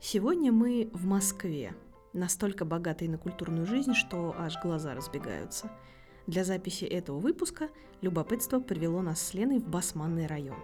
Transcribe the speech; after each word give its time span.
Сегодня 0.00 0.52
мы 0.52 0.90
в 0.92 1.06
Москве, 1.06 1.74
настолько 2.12 2.64
богатой 2.64 3.08
на 3.08 3.18
культурную 3.18 3.66
жизнь, 3.66 3.94
что 3.94 4.32
аж 4.38 4.54
глаза 4.62 4.94
разбегаются. 4.94 5.72
Для 6.28 6.44
записи 6.44 6.84
этого 6.84 7.18
выпуска 7.18 7.68
любопытство 8.00 8.60
привело 8.60 9.02
нас 9.02 9.20
с 9.20 9.34
Леной 9.34 9.58
в 9.58 9.66
Басманный 9.66 10.26
район. 10.26 10.56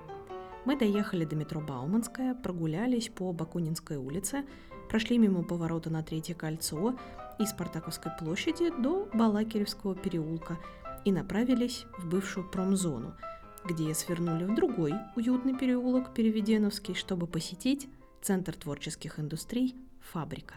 Мы 0.65 0.79
доехали 0.79 1.25
до 1.25 1.35
метро 1.35 1.61
Бауманская, 1.61 2.37
прогулялись 2.37 3.09
по 3.09 3.33
Бакунинской 3.33 3.97
улице, 3.97 4.45
прошли 4.89 5.19
мимо 5.19 5.43
поворота 5.43 5.91
на 5.91 6.05
Третье 6.05 6.35
кольцо 6.35 6.97
и 7.41 7.45
Спартаковской 7.45 8.13
площади 8.17 8.71
до 8.81 9.09
Балакиревского 9.13 9.97
переулка 9.97 10.59
и 11.05 11.11
направились 11.11 11.87
в 11.99 12.09
бывшую 12.09 12.49
промзону, 12.49 13.15
где 13.65 13.93
свернули 13.95 14.45
в 14.45 14.55
другой 14.55 14.95
уютный 15.17 15.59
переулок 15.59 16.15
Переведеновский, 16.15 16.95
чтобы 16.95 17.27
посетить 17.27 17.89
Центр 18.25 18.57
творческих 18.57 19.21
индустрий 19.21 19.75
«Фабрика». 20.01 20.55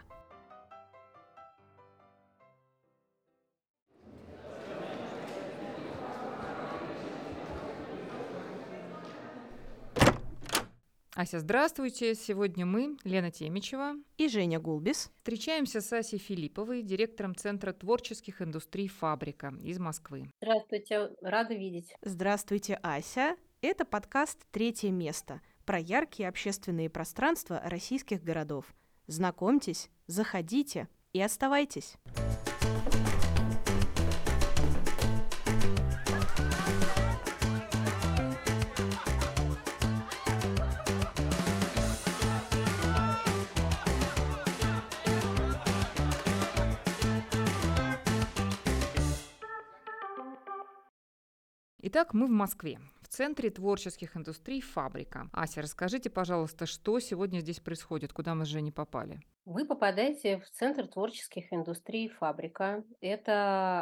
Ася, 11.13 11.41
здравствуйте! 11.41 12.15
Сегодня 12.15 12.65
мы, 12.65 12.95
Лена 13.03 13.31
Темичева 13.31 13.95
и 14.17 14.29
Женя 14.29 14.61
Гулбис, 14.61 15.11
встречаемся 15.17 15.81
с 15.81 15.91
Асей 15.91 16.19
Филипповой, 16.19 16.83
директором 16.83 17.35
Центра 17.35 17.73
творческих 17.73 18.41
индустрий 18.41 18.87
«Фабрика» 18.87 19.53
из 19.61 19.77
Москвы. 19.77 20.31
Здравствуйте, 20.41 21.09
рада 21.21 21.53
видеть. 21.53 21.93
Здравствуйте, 22.01 22.79
Ася. 22.81 23.35
Это 23.61 23.83
подкаст 23.83 24.45
«Третье 24.51 24.89
место», 24.89 25.41
про 25.67 25.79
яркие 25.79 26.29
общественные 26.29 26.89
пространства 26.89 27.61
российских 27.65 28.23
городов. 28.23 28.73
Знакомьтесь, 29.07 29.89
заходите 30.07 30.87
и 31.11 31.21
оставайтесь. 31.21 31.97
Итак, 51.79 52.13
мы 52.13 52.27
в 52.27 52.31
Москве 52.31 52.79
Центре 53.17 53.49
творческих 53.49 54.15
индустрий 54.15 54.61
«Фабрика». 54.61 55.27
Ася, 55.33 55.63
расскажите, 55.63 56.07
пожалуйста, 56.07 56.67
что 56.67 56.99
сегодня 56.99 57.39
здесь 57.39 57.59
происходит, 57.59 58.13
куда 58.13 58.35
мы 58.35 58.45
с 58.45 58.47
Женей 58.47 58.71
попали? 58.71 59.19
Вы 59.43 59.65
попадаете 59.65 60.37
в 60.37 60.47
Центр 60.51 60.85
творческих 60.87 61.51
индустрий 61.51 62.09
«Фабрика». 62.09 62.83
Это 63.01 63.33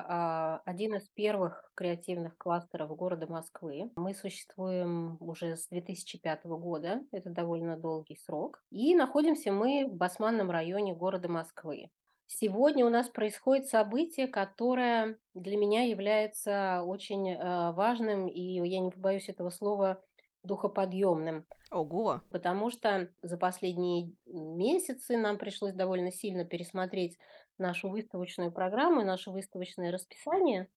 а, 0.07 0.61
один 0.63 0.95
из 0.95 1.09
первых 1.09 1.69
креативных 1.75 2.37
кластеров 2.37 2.95
города 2.95 3.27
Москвы. 3.27 3.91
Мы 3.97 4.13
существуем 4.13 5.17
уже 5.19 5.57
с 5.57 5.67
2005 5.67 6.45
года, 6.45 7.01
это 7.11 7.29
довольно 7.29 7.75
долгий 7.75 8.15
срок. 8.15 8.63
И 8.69 8.95
находимся 8.95 9.51
мы 9.51 9.85
в 9.85 9.95
Басманном 9.95 10.49
районе 10.49 10.95
города 10.95 11.27
Москвы. 11.27 11.89
Сегодня 12.27 12.85
у 12.85 12.89
нас 12.89 13.07
происходит 13.07 13.67
событие, 13.67 14.27
которое 14.27 15.17
для 15.33 15.57
меня 15.57 15.83
является 15.83 16.83
очень 16.83 17.29
э, 17.29 17.71
важным, 17.71 18.27
и 18.27 18.41
я 18.67 18.79
не 18.79 18.91
побоюсь 18.91 19.29
этого 19.29 19.51
слова, 19.51 20.01
духоподъемным. 20.43 21.45
Ого! 21.71 22.21
Потому 22.29 22.69
что 22.69 23.09
за 23.21 23.37
последние 23.37 24.13
месяцы 24.25 25.17
нам 25.17 25.37
пришлось 25.37 25.73
довольно 25.73 26.11
сильно 26.11 26.45
пересмотреть 26.45 27.17
нашу 27.57 27.89
выставочную 27.89 28.51
программу, 28.51 29.03
наше 29.03 29.31
выставочное 29.31 29.91
расписание. 29.91 30.67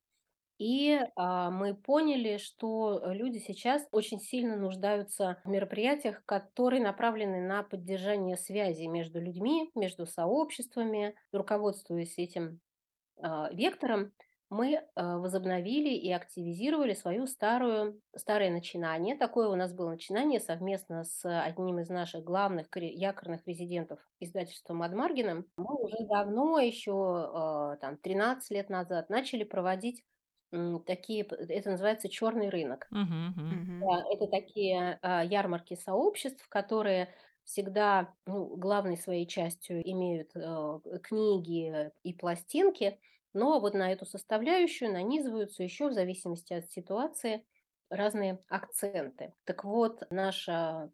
И 0.59 1.01
а, 1.15 1.51
мы 1.51 1.75
поняли, 1.75 2.37
что 2.37 3.01
люди 3.07 3.39
сейчас 3.39 3.87
очень 3.93 4.21
сильно 4.21 4.57
нуждаются 4.57 5.41
в 5.45 5.49
мероприятиях, 5.49 6.25
которые 6.27 6.83
направлены 6.83 7.41
на 7.41 7.63
поддержание 7.63 8.37
связи 8.37 8.87
между 8.87 9.21
людьми, 9.21 9.71
между 9.77 10.05
сообществами. 10.07 11.15
Руководствуясь 11.33 12.19
этим 12.19 12.61
а, 13.23 13.51
вектором, 13.53 14.13
мы 14.51 14.83
а, 14.97 15.19
возобновили 15.19 15.91
и 15.91 16.11
активизировали 16.11 16.95
свою 16.95 17.29
старую, 17.29 18.01
старое 18.17 18.51
начинание. 18.51 19.17
Такое 19.17 19.47
у 19.47 19.55
нас 19.55 19.73
было 19.73 19.91
начинание 19.91 20.41
совместно 20.41 21.05
с 21.05 21.25
одним 21.25 21.79
из 21.79 21.89
наших 21.89 22.25
главных 22.25 22.67
якорных 22.75 23.47
резидентов 23.47 24.01
издательства 24.19 24.75
Мадмаргином. 24.75 25.47
Мы 25.57 25.75
уже 25.77 25.99
давно, 26.01 26.59
еще 26.59 27.77
там, 27.81 27.97
13 27.99 28.51
лет 28.51 28.71
назад, 28.71 29.09
начали 29.09 29.45
проводить 29.45 30.03
такие, 30.87 31.23
это 31.25 31.71
называется 31.71 32.09
черный 32.09 32.49
рынок. 32.49 32.93
Мгм. 33.51 33.69
Да, 33.81 34.05
это 34.13 34.27
такие 34.29 34.99
а, 35.03 35.25
ярмарки 35.25 35.75
сообществ, 35.75 36.49
которые 36.49 37.15
всегда, 37.45 38.15
ну, 38.27 38.57
главной 38.57 38.97
своей 38.97 39.27
частью 39.27 39.83
имеют 39.89 40.33
э, 40.37 40.81
книги 41.03 41.93
и 42.03 42.13
пластинки, 42.15 43.01
но 43.33 43.61
вот 43.61 43.75
на 43.75 43.91
эту 43.93 44.05
составляющую 44.05 44.93
нанизываются 44.93 45.63
еще 45.63 45.89
в 45.89 45.95
зависимости 45.95 46.53
от 46.53 46.71
ситуации 46.71 47.47
разные 47.91 48.45
акценты. 48.49 49.35
Так 49.45 49.65
вот, 49.65 50.03
наше 50.11 50.91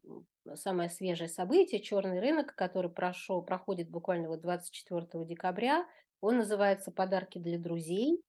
самое 0.55 0.91
свежее 0.91 1.29
событие, 1.29 1.81
черный 1.81 2.21
рынок, 2.21 2.55
который 2.55 2.91
прошел, 2.91 3.43
проходит 3.43 3.91
буквально 3.91 4.29
вот 4.29 4.41
24 4.43 5.25
декабря, 5.25 5.87
он 6.21 6.39
называется 6.39 6.91
«Подарки 6.93 7.39
для 7.39 7.59
друзей». 7.59 8.23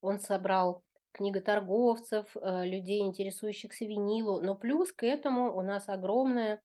Он 0.00 0.18
собрал 0.20 0.82
книготорговцев, 1.12 2.36
э, 2.36 2.66
людей, 2.66 3.00
интересующихся 3.02 3.84
винилу, 3.84 4.40
но 4.40 4.54
плюс 4.56 4.92
к 4.92 5.02
этому 5.04 5.54
у 5.56 5.62
нас 5.62 5.88
огромная 5.88 6.62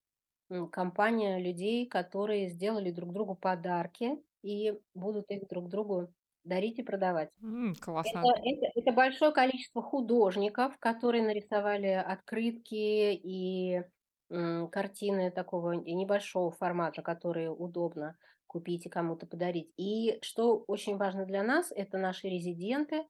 компания 0.71 1.39
людей, 1.39 1.87
которые 1.87 2.47
сделали 2.49 2.91
друг 2.91 3.13
другу 3.13 3.35
подарки 3.35 4.23
и 4.43 4.79
будут 4.93 5.25
их 5.29 5.47
друг 5.49 5.69
другу 5.69 6.13
дарить 6.43 6.79
и 6.79 6.83
продавать. 6.83 7.31
М, 7.41 7.75
классно. 7.75 8.27
Это, 8.27 8.39
это, 8.43 8.67
это 8.75 8.91
большое 8.91 9.31
количество 9.31 9.81
художников, 9.81 10.77
которые 10.79 11.23
нарисовали 11.23 11.87
открытки 11.87 12.75
и 13.15 13.83
м, 14.29 14.69
картины 14.69 15.31
такого 15.31 15.71
небольшого 15.73 16.51
формата, 16.51 17.01
которые 17.01 17.51
удобно 17.51 18.17
купить 18.47 18.85
и 18.85 18.89
кому-то 18.89 19.25
подарить. 19.27 19.73
И 19.77 20.19
что 20.21 20.63
очень 20.67 20.97
важно 20.97 21.25
для 21.25 21.43
нас, 21.43 21.71
это 21.75 21.97
наши 21.97 22.27
резиденты, 22.29 23.05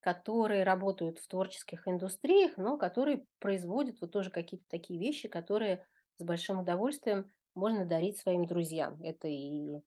которые 0.00 0.64
работают 0.64 1.18
в 1.18 1.28
творческих 1.28 1.86
индустриях, 1.86 2.56
но 2.56 2.78
которые 2.78 3.26
производят 3.38 4.00
вот 4.00 4.12
тоже 4.12 4.30
какие-то 4.30 4.66
такие 4.68 4.98
вещи, 5.00 5.28
которые 5.28 5.86
с 6.18 6.24
большим 6.24 6.60
удовольствием 6.60 7.30
можно 7.54 7.84
дарить 7.86 8.18
своим 8.18 8.46
друзьям. 8.46 9.02
Это 9.02 9.28
и, 9.28 9.80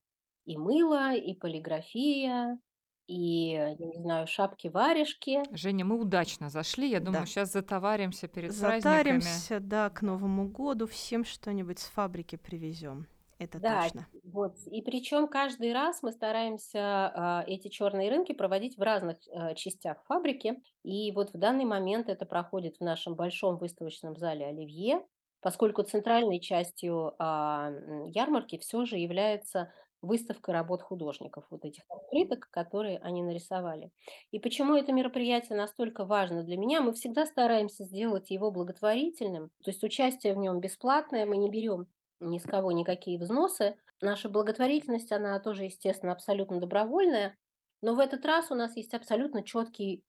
и 0.46 0.56
мыло, 0.58 1.14
и 1.14 1.34
полиграфия, 1.34 2.58
и, 3.06 3.50
я 3.50 3.74
не 3.74 3.98
знаю, 4.00 4.26
шапки-варежки. 4.26 5.42
Женя, 5.50 5.84
мы 5.84 5.98
удачно 6.00 6.48
зашли. 6.50 6.88
Я 6.90 7.00
думаю, 7.00 7.22
Да. 7.22 7.26
сейчас 7.26 7.52
затоваримся 7.52 8.28
перед 8.28 8.58
праздниками. 8.58 8.90
Затаримся, 8.96 9.60
да, 9.60 9.90
к 9.90 10.02
Новому 10.02 10.48
году 10.48 10.86
всем 10.86 11.24
что-нибудь 11.24 11.78
с 11.78 11.86
фабрики 11.88 12.36
привезем. 12.36 13.06
Это 13.38 13.60
Да, 13.60 13.92
точно. 13.92 14.08
вот. 14.24 14.56
И 14.66 14.82
причем 14.82 15.28
каждый 15.28 15.72
раз 15.72 16.02
мы 16.02 16.12
стараемся 16.12 16.80
а, 16.80 17.44
эти 17.46 17.68
черные 17.68 18.10
рынки 18.10 18.32
проводить 18.32 18.76
в 18.76 18.82
разных 18.82 19.18
а, 19.32 19.54
частях 19.54 20.04
фабрики. 20.06 20.60
И 20.82 21.12
вот 21.12 21.32
в 21.32 21.38
данный 21.38 21.64
момент 21.64 22.08
это 22.08 22.26
проходит 22.26 22.76
в 22.78 22.80
нашем 22.84 23.14
большом 23.14 23.56
выставочном 23.58 24.16
зале 24.16 24.46
Оливье, 24.46 25.06
поскольку 25.40 25.82
центральной 25.82 26.40
частью 26.40 27.14
м, 27.20 28.06
ярмарки 28.06 28.58
все 28.58 28.84
же 28.86 28.96
является 28.98 29.72
выставка 30.02 30.52
работ 30.52 30.82
художников, 30.82 31.46
вот 31.50 31.64
этих 31.64 31.84
открыток, 31.88 32.48
которые 32.50 32.98
они 32.98 33.22
нарисовали. 33.22 33.90
И 34.32 34.38
почему 34.38 34.74
это 34.76 34.92
мероприятие 34.92 35.56
настолько 35.56 36.04
важно 36.04 36.42
для 36.42 36.56
меня? 36.58 36.80
Мы 36.82 36.92
всегда 36.92 37.24
стараемся 37.24 37.84
сделать 37.84 38.30
его 38.30 38.50
благотворительным, 38.50 39.50
то 39.62 39.70
есть 39.70 39.82
участие 39.84 40.34
в 40.34 40.38
нем 40.38 40.60
бесплатное, 40.60 41.24
мы 41.24 41.36
не 41.38 41.48
берем 41.50 41.86
ни 42.20 42.38
с 42.38 42.44
кого 42.44 42.72
никакие 42.72 43.18
взносы. 43.18 43.76
Наша 44.00 44.28
благотворительность, 44.28 45.12
она 45.12 45.38
тоже, 45.40 45.64
естественно, 45.64 46.12
абсолютно 46.12 46.60
добровольная, 46.60 47.36
но 47.82 47.94
в 47.94 47.98
этот 48.00 48.24
раз 48.24 48.50
у 48.50 48.54
нас 48.54 48.76
есть 48.76 48.94
абсолютно 48.94 49.42
четкий 49.42 50.04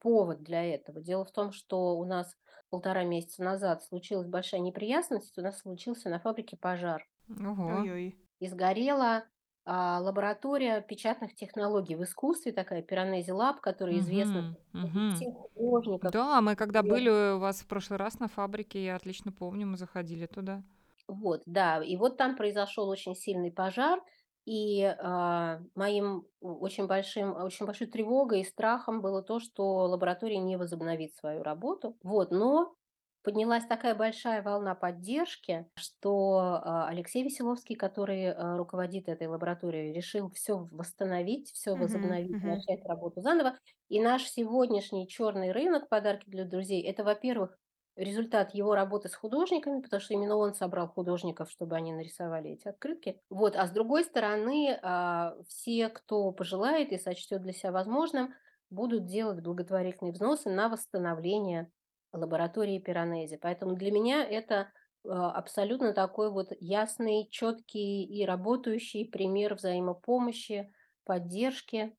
повод 0.00 0.42
для 0.42 0.64
этого. 0.64 1.00
Дело 1.00 1.24
в 1.24 1.32
том, 1.32 1.52
что 1.52 1.96
у 1.98 2.04
нас 2.04 2.36
полтора 2.70 3.04
месяца 3.04 3.42
назад 3.42 3.82
случилась 3.84 4.28
большая 4.28 4.60
неприятность, 4.60 5.36
у 5.38 5.42
нас 5.42 5.58
случился 5.60 6.08
на 6.08 6.20
фабрике 6.20 6.56
пожар. 6.56 7.06
Ого. 7.50 7.74
Ой-ой. 7.76 8.06
И 8.40 8.48
сгорела 8.48 9.26
а, 9.64 10.00
лаборатория 10.00 10.80
печатных 10.82 11.34
технологий 11.34 11.96
в 11.96 12.04
искусстве, 12.04 12.52
такая 12.52 12.82
Пиранези 12.82 13.30
Лаб, 13.32 13.60
которая 13.60 13.98
известна 13.98 14.42
Мгм, 14.42 14.56
среди 14.72 14.72
мгм. 14.72 15.14
всех 15.14 15.34
художников. 15.54 16.14
Да, 16.14 16.40
мы 16.40 16.54
когда 16.56 16.82
были 16.82 17.10
у 17.36 17.38
вас 17.38 17.62
в 17.62 17.66
прошлый 17.66 17.98
раз 17.98 18.18
на 18.20 18.28
фабрике, 18.28 18.84
я 18.84 18.96
отлично 18.96 19.32
помню, 19.32 19.66
мы 19.66 19.76
заходили 19.76 20.26
туда. 20.26 20.62
Вот, 21.08 21.42
да. 21.46 21.82
И 21.82 21.96
вот 21.96 22.16
там 22.18 22.36
произошел 22.36 22.88
очень 22.88 23.14
сильный 23.16 23.50
пожар, 23.50 24.02
и, 24.44 24.82
а, 24.84 25.60
моим 25.74 26.26
очень 26.40 26.86
большим 26.86 27.34
очень 27.36 27.66
большой 27.66 27.86
тревогой 27.86 28.40
и 28.42 28.44
страхом 28.44 29.00
было 29.02 29.22
то, 29.22 29.40
что 29.40 29.64
лаборатория 29.88 30.38
не 30.38 30.56
возобновит 30.56 31.14
свою 31.14 31.42
работу. 31.42 31.96
Вот, 32.02 32.30
но 32.30 32.74
поднялась 33.22 33.66
такая 33.66 33.94
большая 33.94 34.42
волна 34.42 34.74
поддержки, 34.74 35.70
что, 35.76 36.60
а, 36.62 36.88
Алексей 36.88 37.22
Веселовский, 37.24 37.74
который, 37.76 38.32
а, 38.32 38.56
руководит 38.58 39.08
этой 39.08 39.26
лабораторией, 39.28 39.92
решил 39.94 40.30
все 40.30 40.68
восстановить, 40.70 41.50
все 41.52 41.74
возобновить, 41.76 42.38
мгм. 42.38 42.42
начать 42.42 42.84
работу 42.86 43.20
заново. 43.22 43.58
И 43.88 44.00
наш 44.00 44.24
сегодняшний 44.28 45.08
черный 45.08 45.52
рынок 45.52 45.88
"Подарки 45.88 46.28
для 46.30 46.44
друзей"- 46.44 46.82
это, 46.86 47.04
во-первых, 47.04 47.58
результат 47.98 48.54
его 48.54 48.74
работы 48.74 49.08
с 49.08 49.14
художниками, 49.14 49.80
потому 49.82 50.00
что 50.00 50.14
именно 50.14 50.36
он 50.36 50.54
собрал 50.54 50.88
художников, 50.88 51.50
чтобы 51.50 51.76
они 51.76 51.92
нарисовали 51.92 52.50
эти 52.52 52.68
открытки. 52.68 53.20
Вот, 53.30 53.56
а 53.56 53.66
с 53.66 53.70
другой 53.72 54.04
стороны, 54.04 54.78
а, 54.82 55.36
все, 55.48 55.88
кто 55.90 56.32
пожелает 56.32 56.92
и 56.92 56.98
сочтет 56.98 57.42
для 57.42 57.52
себя 57.52 57.72
возможным, 57.72 58.34
будут 58.70 59.06
делать 59.06 59.42
благотворительные 59.42 60.12
взносы 60.12 60.48
на 60.50 60.68
восстановление 60.68 61.72
лаборатории 62.12 62.78
Пиранези. 62.78 63.36
Поэтому 63.36 63.74
для 63.76 63.90
меня 63.90 64.24
это, 64.24 64.72
а, 65.06 65.32
абсолютно 65.32 65.92
такой 65.92 66.30
вот 66.30 66.48
ясный, 66.60 67.28
четкий 67.30 68.04
и 68.04 68.24
работающий 68.24 69.06
пример 69.10 69.54
взаимопомощи, 69.54 70.72
поддержки 71.04 71.96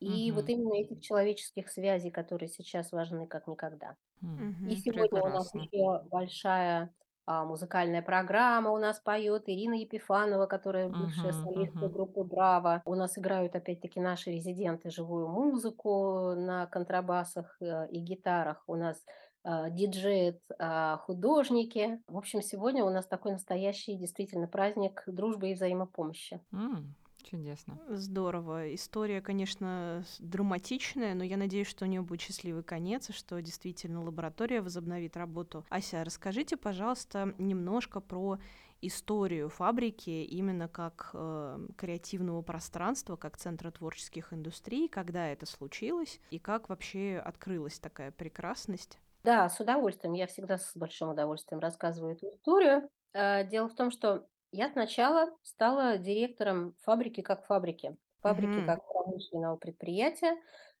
и 0.00 0.32
вот 0.32 0.48
Мгм. 0.48 0.48
именно 0.48 0.74
этих 0.74 1.00
человеческих 1.00 1.68
связей, 1.70 2.10
которые 2.10 2.48
сейчас 2.48 2.92
важны 2.92 3.26
как 3.26 3.46
никогда. 3.46 3.96
М, 4.22 4.48
И 4.66 4.74
Мгм. 4.74 4.76
сегодня 4.76 5.22
у 5.22 5.28
нас 5.28 5.52
Прекрасно. 5.52 5.54
еще 5.54 6.02
большая, 6.10 6.94
а, 7.26 7.44
музыкальная 7.44 8.02
программа. 8.02 8.70
У 8.70 8.78
нас 8.78 9.00
поет 9.00 9.44
Ирина 9.48 9.74
Епифанова, 9.74 10.46
которая 10.46 10.88
бывшая 10.88 11.32
Мгм, 11.32 11.32
солистка 11.32 11.88
мгм. 11.88 11.88
группы 11.88 12.22
"Браво". 12.24 12.82
У 12.86 12.94
нас 12.94 13.18
играют 13.18 13.54
опять-таки 13.56 14.00
наши 14.00 14.30
резиденты 14.30 14.90
живую 14.90 15.28
музыку 15.28 16.34
на 16.36 16.66
контрабасах, 16.66 17.56
э, 17.60 17.88
и 17.90 17.98
гитарах. 18.00 18.62
У 18.66 18.76
нас, 18.76 19.04
а, 19.44 19.70
диджеют, 19.70 20.40
а, 20.58 20.98
художники. 20.98 22.00
В 22.06 22.16
общем, 22.16 22.42
сегодня 22.42 22.84
у 22.84 22.90
нас 22.90 23.06
такой 23.06 23.32
настоящий 23.32 23.96
действительно 23.96 24.46
праздник 24.48 25.02
дружбы 25.06 25.50
и 25.50 25.54
взаимопомощи. 25.54 26.42
М, 26.52 26.94
Чудесно. 27.32 27.78
Здорово. 27.88 28.74
История, 28.74 29.22
конечно, 29.22 30.04
драматичная, 30.18 31.14
но 31.14 31.24
я 31.24 31.38
надеюсь, 31.38 31.66
что 31.66 31.86
у 31.86 31.88
нее 31.88 32.02
будет 32.02 32.20
счастливый 32.20 32.62
конец, 32.62 33.08
и 33.08 33.14
что 33.14 33.40
действительно 33.40 34.04
лаборатория 34.04 34.60
возобновит 34.60 35.16
работу. 35.16 35.64
Ася, 35.70 36.04
расскажите, 36.04 36.58
пожалуйста, 36.58 37.34
немножко 37.38 38.00
про 38.00 38.38
историю 38.82 39.48
фабрики 39.48 40.10
именно 40.10 40.68
как 40.68 41.10
э, 41.14 41.68
креативного 41.78 42.42
пространства, 42.42 43.16
как 43.16 43.38
центра 43.38 43.70
творческих 43.70 44.34
индустрий, 44.34 44.88
когда 44.88 45.28
это 45.28 45.46
случилось 45.46 46.20
и 46.30 46.38
как 46.38 46.68
вообще 46.68 47.22
открылась 47.24 47.78
такая 47.78 48.10
прекрасность. 48.10 48.98
Да, 49.24 49.48
с 49.48 49.58
удовольствием. 49.58 50.12
Я 50.12 50.26
всегда 50.26 50.58
с 50.58 50.72
большим 50.76 51.08
удовольствием 51.08 51.60
рассказываю 51.60 52.12
эту 52.12 52.28
историю. 52.28 52.90
Э, 53.14 53.46
дело 53.48 53.70
в 53.70 53.74
том, 53.74 53.90
что 53.90 54.26
я 54.52 54.70
сначала 54.70 55.30
стала 55.42 55.98
директором 55.98 56.76
фабрики 56.82 57.20
как 57.22 57.46
фабрики. 57.46 57.96
Фабрики 58.22 58.60
Мгм. 58.60 58.62
как 58.62 58.86
промышленного 58.86 59.56
предприятия. 59.56 60.36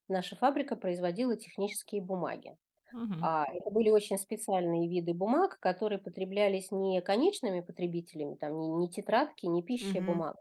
Наша 0.08 0.36
фабрика 0.36 0.76
производила 0.76 1.36
технические 1.36 2.02
бумаги. 2.02 2.56
Мгм, 2.92 3.20
А, 3.20 3.46
это 3.52 3.70
были 3.70 3.90
очень 3.90 4.18
специальные 4.18 4.88
виды 4.88 5.14
бумаг, 5.14 5.58
которые 5.60 5.98
потреблялись 6.00 6.72
не 6.72 7.00
конечными 7.02 7.60
потребителями, 7.60 8.36
там 8.36 8.58
не, 8.60 8.68
не 8.70 8.90
тетрадки, 8.90 9.46
не 9.46 9.62
пища 9.62 10.00
Мгм. 10.00 10.02
бумага, 10.02 10.38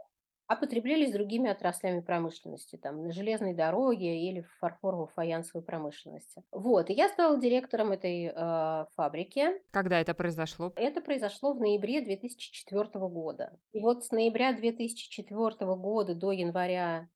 а 0.52 0.58
потреблялись 0.58 1.14
другими 1.14 1.50
отраслями 1.50 2.02
промышленности, 2.02 2.76
там 2.76 3.04
на 3.04 3.14
железной 3.14 3.54
дороге 3.54 4.20
или 4.28 4.42
в 4.42 4.62
фарфорово-фаянсовой 4.62 5.62
промышленности. 5.62 6.44
Вот, 6.52 6.90
и 6.90 6.94
я 6.94 7.08
стала 7.08 7.40
директором 7.40 7.94
этой 7.94 8.34
э, 8.36 8.86
фабрики. 8.98 9.48
Когда 9.72 10.02
это 10.02 10.14
произошло? 10.14 10.74
Это 10.76 11.00
произошло 11.00 11.54
в 11.54 11.62
ноябре 11.62 12.02
2004 12.02 12.90
года. 13.08 13.58
И 13.72 13.80
вот 13.80 14.04
с 14.04 14.12
ноября 14.12 14.52
2004 14.52 15.74
года 15.78 16.16
до 16.16 16.34
января 16.34 17.08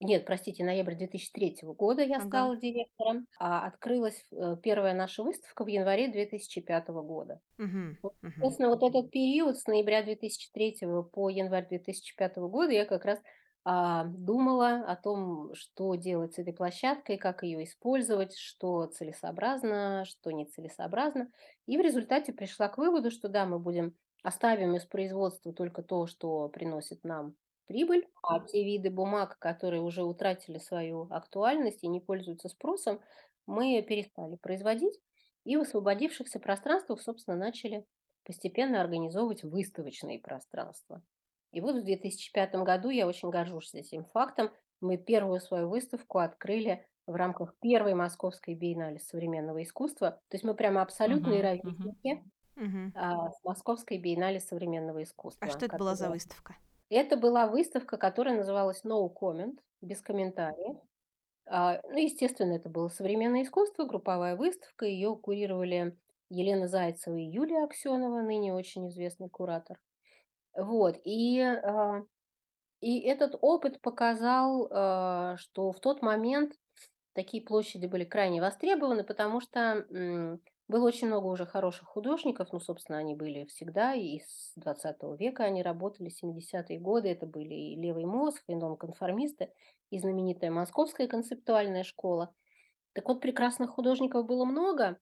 нет, 0.00 0.26
простите, 0.26 0.64
ноябрь 0.64 0.94
2003 0.96 1.74
года 1.74 2.02
я 2.02 2.20
Ага. 2.24 2.48
стала 2.48 2.56
директором, 2.56 3.26
а 3.38 3.66
открылась, 3.66 4.24
э, 4.32 4.56
первая 4.62 4.94
наша 4.94 5.22
выставка 5.22 5.64
в 5.64 5.68
январе 5.68 6.08
2005 6.08 7.02
года. 7.02 7.40
Мгм. 7.58 7.98
Вот, 8.02 8.14
Мгм. 8.22 8.42
собственно, 8.42 8.68
вот 8.70 8.82
этот 8.82 9.10
период 9.10 9.58
с 9.58 9.66
ноября 9.66 10.02
2003 10.02 11.04
по 11.04 11.28
январь 11.30 11.68
2005 11.68 12.48
года 12.48 12.72
я 12.72 12.86
как 12.86 13.04
раз, 13.04 13.20
а, 13.64 14.04
думала 14.04 14.84
о 14.86 14.96
том, 14.96 15.54
что 15.54 15.94
делать 15.96 16.34
с 16.34 16.38
этой 16.38 16.54
площадкой, 16.54 17.18
как 17.18 17.42
ее 17.42 17.64
использовать, 17.64 18.36
что 18.36 18.86
целесообразно, 18.86 20.04
что 20.06 20.30
нецелесообразно. 20.30 21.30
И 21.66 21.76
в 21.78 21.80
результате 21.80 22.32
пришла 22.32 22.68
к 22.68 22.78
выводу, 22.78 23.10
что 23.10 23.28
да, 23.28 23.46
мы 23.46 23.58
будем 23.58 23.96
оставим 24.22 24.76
из 24.76 24.86
производства 24.86 25.52
только 25.52 25.82
то, 25.82 26.06
что 26.06 26.48
приносит 26.48 27.04
нам 27.04 27.36
прибыль, 27.68 28.08
а 28.22 28.40
те 28.40 28.64
виды 28.64 28.90
бумаг, 28.90 29.38
которые 29.38 29.82
уже 29.82 30.02
утратили 30.04 30.58
свою 30.58 31.08
актуальность 31.12 31.84
и 31.84 31.88
не 31.88 32.00
пользуются 32.00 32.48
спросом, 32.48 33.00
мы 33.46 33.82
перестали 33.82 34.36
производить 34.36 35.00
и 35.44 35.56
в 35.56 35.60
освободившихся 35.62 36.40
пространствах, 36.40 37.00
собственно, 37.00 37.36
начали 37.36 37.86
постепенно 38.24 38.80
организовывать 38.80 39.44
выставочные 39.44 40.18
пространства. 40.20 41.02
И 41.52 41.60
вот 41.60 41.76
в 41.76 41.84
2005 41.84 42.54
году, 42.56 42.90
я 42.90 43.06
очень 43.06 43.30
горжусь 43.30 43.74
этим 43.74 44.04
фактом, 44.04 44.50
мы 44.80 44.96
первую 44.98 45.40
свою 45.40 45.68
выставку 45.68 46.18
открыли 46.18 46.86
в 47.06 47.14
рамках 47.14 47.56
первой 47.60 47.94
Московской 47.94 48.54
биеннале 48.54 48.98
современного 48.98 49.62
искусства. 49.62 50.20
То 50.28 50.34
есть 50.34 50.44
мы 50.44 50.54
прямо 50.54 50.82
абсолютные 50.82 51.42
мгм. 51.62 51.94
ровесники 51.94 52.24
Мгм. 52.56 52.92
а, 52.94 53.30
с 53.30 53.44
Московской 53.44 53.98
биеннале 53.98 54.40
современного 54.40 55.02
А 55.40 55.48
искусства, 55.48 55.48
что 55.48 55.66
это 55.66 55.74
была 55.76 55.96
за 55.96 56.10
выставка? 56.10 56.56
Это 56.90 57.16
была 57.16 57.46
выставка, 57.48 57.96
которая 57.98 58.36
называлась 58.36 58.82
"No 58.84 59.08
comment", 59.14 59.58
без 59.80 60.00
комментариев. 60.02 60.76
А, 61.46 61.80
ну, 61.88 61.98
естественно, 61.98 62.54
это 62.54 62.68
было 62.70 62.88
современное 62.88 63.42
искусство, 63.44 63.84
групповая 63.86 64.36
выставка. 64.36 64.86
Ее 64.86 65.16
курировали 65.16 65.96
Елена 66.30 66.68
Зайцева 66.68 67.16
и 67.16 67.24
Юлия 67.24 67.64
Аксенова, 67.64 68.22
ныне 68.22 68.54
очень 68.54 68.88
известный 68.88 69.28
куратор. 69.30 69.78
Вот, 70.56 70.98
и, 71.04 71.40
а, 71.42 72.02
и 72.80 73.00
этот 73.00 73.36
опыт 73.40 73.80
показал, 73.82 74.68
а, 74.70 75.36
что 75.38 75.72
в 75.72 75.80
тот 75.80 76.02
момент 76.02 76.54
такие 77.14 77.42
площади 77.44 77.86
были 77.86 78.04
крайне 78.04 78.40
востребованы, 78.42 79.04
потому 79.04 79.40
что, 79.40 79.86
было 80.68 80.86
очень 80.86 81.06
много 81.08 81.26
уже 81.26 81.46
хороших 81.46 81.88
художников. 81.88 82.48
Ну, 82.52 82.60
собственно, 82.60 82.98
они 82.98 83.14
были 83.14 83.44
всегда, 83.46 83.94
и 83.94 84.20
с 84.20 84.52
двадцатого 84.56 85.14
века 85.16 85.44
они 85.44 85.62
работали, 85.62 86.10
70-е 86.10 86.78
годы. 86.80 87.08
Это 87.08 87.26
были 87.26 87.54
и 87.54 87.76
левый 87.76 88.04
мозг, 88.04 88.42
и 88.48 88.54
нонконформисты, 88.54 89.52
и 89.90 89.98
знаменитая 89.98 90.50
Московская 90.50 91.08
концептуальная 91.08 91.84
школа. 91.84 92.34
Так 92.94 93.08
вот, 93.08 93.20
прекрасных 93.22 93.70
художников 93.70 94.26
было 94.26 94.44
много, 94.44 94.98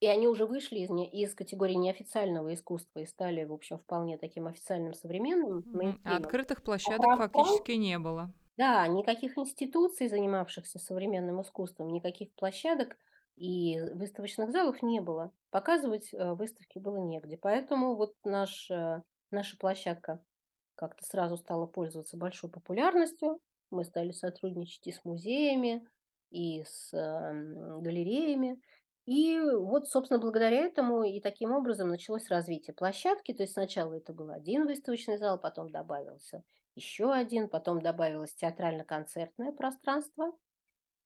и 0.00 0.06
они 0.06 0.28
уже 0.28 0.46
вышли 0.46 0.80
из 0.80 0.90
не 0.90 1.08
из 1.10 1.34
категории 1.34 1.74
неофициального 1.74 2.54
искусства 2.54 3.00
и 3.00 3.06
стали, 3.06 3.44
в 3.44 3.52
общем, 3.52 3.78
вполне 3.78 4.18
таким 4.18 4.46
официальным 4.46 4.94
современным. 4.94 5.66
А 6.02 6.16
открытых 6.16 6.62
А 6.82 6.92
площадок 6.92 7.14
пространств 7.14 7.68
фактически 7.68 7.72
не 7.72 7.98
было. 7.98 8.32
да, 8.56 8.86
никаких 8.86 9.36
институций, 9.38 10.08
занимавшихся 10.08 10.78
современным 10.78 11.40
искусством, 11.42 11.88
никаких 11.92 12.32
площадок 12.34 12.96
и 13.36 13.80
выставочных 13.94 14.50
залов 14.50 14.82
не 14.82 15.00
было. 15.00 15.32
Показывать, 15.50 16.12
э, 16.12 16.34
выставки 16.34 16.78
было 16.78 16.98
негде. 16.98 17.36
Поэтому 17.36 17.96
вот 17.96 18.14
наш, 18.24 18.70
э, 18.70 19.02
наша 19.30 19.56
площадка 19.58 20.24
как-то 20.76 21.04
сразу 21.04 21.36
стала 21.36 21.66
пользоваться 21.66 22.16
большой 22.16 22.50
популярностью. 22.50 23.40
Мы 23.70 23.84
стали 23.84 24.12
сотрудничать 24.12 24.86
и 24.86 24.92
с 24.92 25.04
музеями, 25.04 25.86
и 26.30 26.64
с, 26.64 26.92
эм, 26.92 27.80
галереями. 27.82 28.60
И 29.06 29.38
вот, 29.40 29.88
собственно, 29.88 30.18
благодаря 30.18 30.64
этому 30.64 31.04
и 31.04 31.20
таким 31.20 31.52
образом 31.52 31.88
началось 31.88 32.28
развитие 32.28 32.74
площадки. 32.74 33.32
То 33.34 33.42
есть 33.42 33.52
сначала 33.52 33.94
это 33.94 34.12
был 34.12 34.30
один 34.30 34.66
выставочный 34.66 35.18
зал, 35.18 35.38
потом 35.38 35.70
добавился 35.70 36.42
еще 36.74 37.12
один, 37.12 37.48
потом 37.48 37.80
добавилось 37.80 38.34
театрально-концертное 38.34 39.52
пространство, 39.52 40.32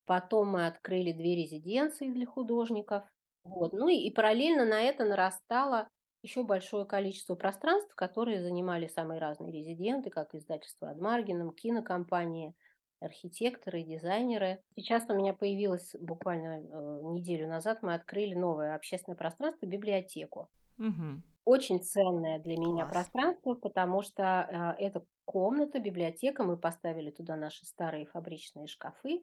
потом 0.09 0.51
мы 0.51 0.67
открыли 0.69 1.13
2 1.13 1.37
резиденции 1.37 2.11
для 2.11 2.27
художников. 2.27 3.05
Вот. 3.45 3.75
Ну 3.75 3.89
и 3.91 3.97
и 3.97 4.13
параллельно 4.13 4.67
на 4.67 4.83
это 4.83 5.05
нарастало 5.07 5.91
еще 6.25 6.45
большое 6.45 6.87
количество 6.87 7.37
пространств, 7.37 7.95
которые 7.97 8.43
занимали 8.43 8.89
самые 8.89 9.21
разные 9.21 9.53
резиденты, 9.53 10.11
как 10.11 10.35
издательство 10.35 10.91
"Адмаргином", 10.91 11.53
кинокомпании, 11.55 12.55
архитекторы, 13.01 13.85
дизайнеры. 13.85 14.63
Сейчас 14.77 15.07
у 15.11 15.15
меня 15.17 15.35
появилось 15.35 15.95
буквально, 16.01 16.61
э, 16.63 17.03
неделю 17.15 17.49
назад 17.49 17.83
мы 17.83 17.95
открыли 17.95 18.35
новое 18.35 18.75
общественное 18.77 19.19
пространство- 19.19 19.67
библиотеку. 19.67 20.49
Мгм. 20.79 21.23
Очень 21.47 21.83
ценное 21.83 22.39
для 22.39 22.57
меня 22.59 22.87
Класс. 22.87 22.87
пространство, 22.87 23.55
потому 23.55 24.03
что, 24.03 24.23
а, 24.43 24.75
это 24.79 25.07
комната, 25.25 25.81
библиотека. 25.81 26.45
Мы 26.45 26.57
поставили 26.59 27.11
туда 27.11 27.37
наши 27.37 27.67
старые 27.67 28.07
фабричные 28.07 28.67
шкафы. 28.67 29.23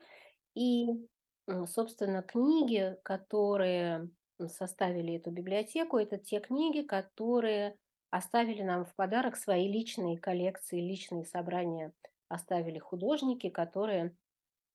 И, 0.56 0.86
м, 1.48 1.66
собственно, 1.66 2.22
книги, 2.22 2.96
которые, 3.04 4.10
составили 4.48 5.14
эту 5.16 5.30
библиотеку, 5.30 5.98
это 5.98 6.18
те 6.18 6.40
книги, 6.40 6.82
которые 6.86 7.76
оставили 8.10 8.62
нам 8.62 8.86
в 8.86 8.94
подарок 8.96 9.36
свои 9.36 9.68
личные 9.68 10.18
коллекции, 10.18 10.80
личные 10.80 11.24
собрания 11.26 11.92
оставили 12.28 12.78
художники, 12.78 13.50
которые, 13.50 14.16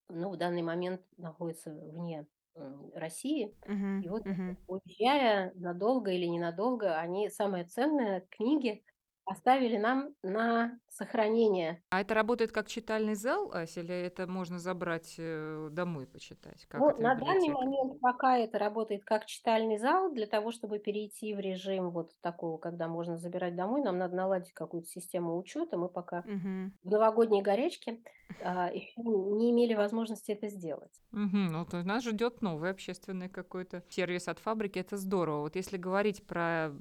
ну, 0.09 0.31
в 0.31 0.37
данный 0.37 0.63
момент 0.63 1.03
находятся 1.17 1.71
вне, 1.73 2.27
м, 2.55 2.91
России. 2.95 3.57
Мгм, 3.67 3.97
И 4.01 4.09
вот, 4.09 4.23
мгм. 4.25 4.57
уезжая 4.67 5.53
надолго 5.55 6.11
или 6.11 6.25
ненадолго, 6.27 6.97
они 6.99 7.29
самое 7.29 7.65
ценное, 7.65 8.21
книги, 8.31 8.83
оставили 9.31 9.77
нам 9.77 10.15
на 10.23 10.79
сохранение. 10.89 11.83
А 11.89 11.99
это 12.01 12.13
работает 12.13 12.51
как 12.53 12.67
читальный 12.67 13.15
зал, 13.15 13.51
Ася, 13.53 13.81
или 13.81 13.93
это 13.93 14.25
можно 14.27 14.59
забрать, 14.59 15.15
э, 15.17 15.67
домой 15.71 16.07
почитать? 16.07 16.65
Как 16.67 16.79
Ну, 16.79 16.89
это 16.89 17.01
на 17.01 17.15
данный 17.15 17.49
библиотека? 17.49 17.49
момент 17.49 17.99
пока 17.99 18.37
это 18.37 18.57
работает 18.57 19.03
как 19.03 19.25
читальный 19.25 19.77
зал. 19.77 20.11
Для 20.13 20.25
того, 20.25 20.51
чтобы 20.51 20.79
перейти 20.79 21.33
в 21.35 21.39
режим 21.39 21.91
вот 21.91 22.11
такого, 22.21 22.57
когда 22.57 22.87
можно 22.87 23.17
забирать 23.17 23.55
домой, 23.55 23.81
нам 23.81 23.97
надо 23.97 24.15
наладить 24.15 24.53
какую-то 24.53 24.87
систему 24.87 25.37
учета. 25.37 25.77
Мы 25.77 25.89
пока 25.89 26.23
Мгм. 26.23 26.71
в 26.83 26.89
новогодней 26.89 27.41
горячке, 27.41 28.01
а, 28.41 28.69
еще 28.71 28.93
не 29.01 29.51
имели 29.51 29.73
возможности 29.73 30.31
это 30.31 30.49
сделать. 30.49 31.01
Мгм. 31.11 31.47
Ну, 31.47 31.65
то 31.65 31.83
нас 31.83 32.03
ждет 32.03 32.41
новый 32.41 32.69
общественный 32.71 33.29
какой-то 33.29 33.83
сервис 33.89 34.27
от 34.27 34.39
фабрики. 34.39 34.79
Это 34.79 34.97
здорово. 34.97 35.41
Вот 35.41 35.55
если 35.55 35.77
говорить 35.77 36.23
про 36.25 36.71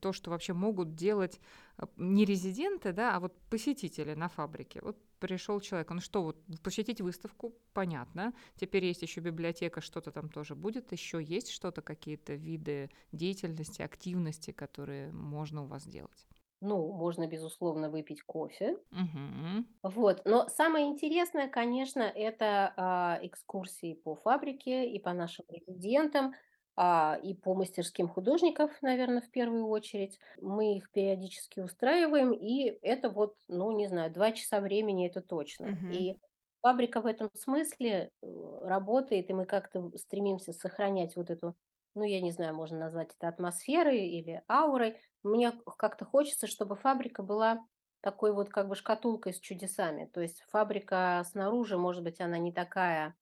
то, 0.00 0.12
что 0.12 0.30
вообще 0.30 0.52
могут 0.52 0.94
делать 0.94 1.40
э, 1.78 1.86
не 1.96 2.24
резиденты, 2.24 2.92
да, 2.92 3.16
а 3.16 3.20
вот 3.20 3.34
посетители 3.50 4.14
на 4.14 4.28
фабрике. 4.28 4.80
Вот 4.82 4.96
пришел 5.18 5.60
человек, 5.60 5.90
он 5.90 6.00
что, 6.00 6.22
вот 6.22 6.36
посетить 6.62 7.00
выставку, 7.00 7.54
понятно. 7.72 8.34
Теперь 8.56 8.84
есть 8.84 9.02
еще 9.02 9.20
библиотека, 9.20 9.80
что-то 9.80 10.10
там 10.10 10.28
тоже 10.28 10.54
будет. 10.54 10.92
Еще 10.92 11.22
есть 11.22 11.50
что-то, 11.50 11.82
какие-то 11.82 12.34
виды 12.34 12.90
деятельности, 13.12 13.82
активности, 13.82 14.50
которые 14.50 15.12
можно 15.12 15.62
у 15.62 15.66
вас 15.66 15.86
делать? 15.86 16.26
Ну, 16.60 16.92
можно, 16.92 17.26
безусловно, 17.26 17.88
выпить 17.90 18.22
кофе. 18.22 18.78
Мгм. 18.90 19.64
Вот. 19.82 20.22
Но 20.24 20.48
самое 20.48 20.86
интересное, 20.86 21.48
конечно, 21.48 22.00
это 22.02 22.72
а, 22.76 23.18
экскурсии 23.22 23.94
по 23.94 24.16
фабрике 24.16 24.88
и 24.90 24.98
по 24.98 25.12
нашим 25.12 25.44
резидентам, 25.48 26.34
а, 26.76 27.18
и 27.22 27.34
по 27.34 27.54
мастерским 27.54 28.08
художников, 28.08 28.72
наверное, 28.82 29.20
в 29.20 29.30
первую 29.30 29.66
очередь. 29.68 30.18
Мы 30.40 30.76
их 30.76 30.90
периодически 30.90 31.60
устраиваем, 31.60 32.32
и 32.32 32.64
это 32.82 33.10
вот, 33.10 33.36
ну, 33.48 33.70
не 33.70 33.86
знаю, 33.86 34.12
два 34.12 34.32
часа 34.32 34.60
времени 34.60 35.06
это 35.06 35.20
точно. 35.22 35.72
Мгм. 35.72 35.88
И 35.88 36.16
фабрика 36.62 37.00
в 37.00 37.06
этом 37.06 37.30
смысле 37.34 38.10
э, 38.22 38.26
работает, 38.62 39.30
и 39.30 39.34
мы 39.34 39.46
как-то 39.46 39.90
стремимся 39.96 40.52
сохранять 40.52 41.14
вот 41.16 41.30
эту, 41.30 41.54
ну, 41.94 42.02
я 42.02 42.20
не 42.20 42.32
знаю, 42.32 42.54
можно 42.56 42.78
назвать 42.78 43.10
это 43.16 43.28
атмосферой 43.28 44.08
или 44.08 44.42
аурой. 44.48 45.00
Мне 45.26 45.52
как-то 45.78 46.04
хочется, 46.04 46.46
чтобы 46.46 46.76
фабрика 46.76 47.22
была 47.22 47.66
такой 48.00 48.32
вот 48.32 48.50
как 48.50 48.68
бы 48.68 48.76
шкатулкой 48.76 49.34
с 49.34 49.40
чудесами. 49.40 50.06
То 50.06 50.20
есть 50.20 50.42
фабрика 50.48 51.22
снаружи, 51.30 51.76
может 51.78 52.02
быть, 52.04 52.20
она 52.20 52.38
не 52.38 52.52
такая 52.52 53.16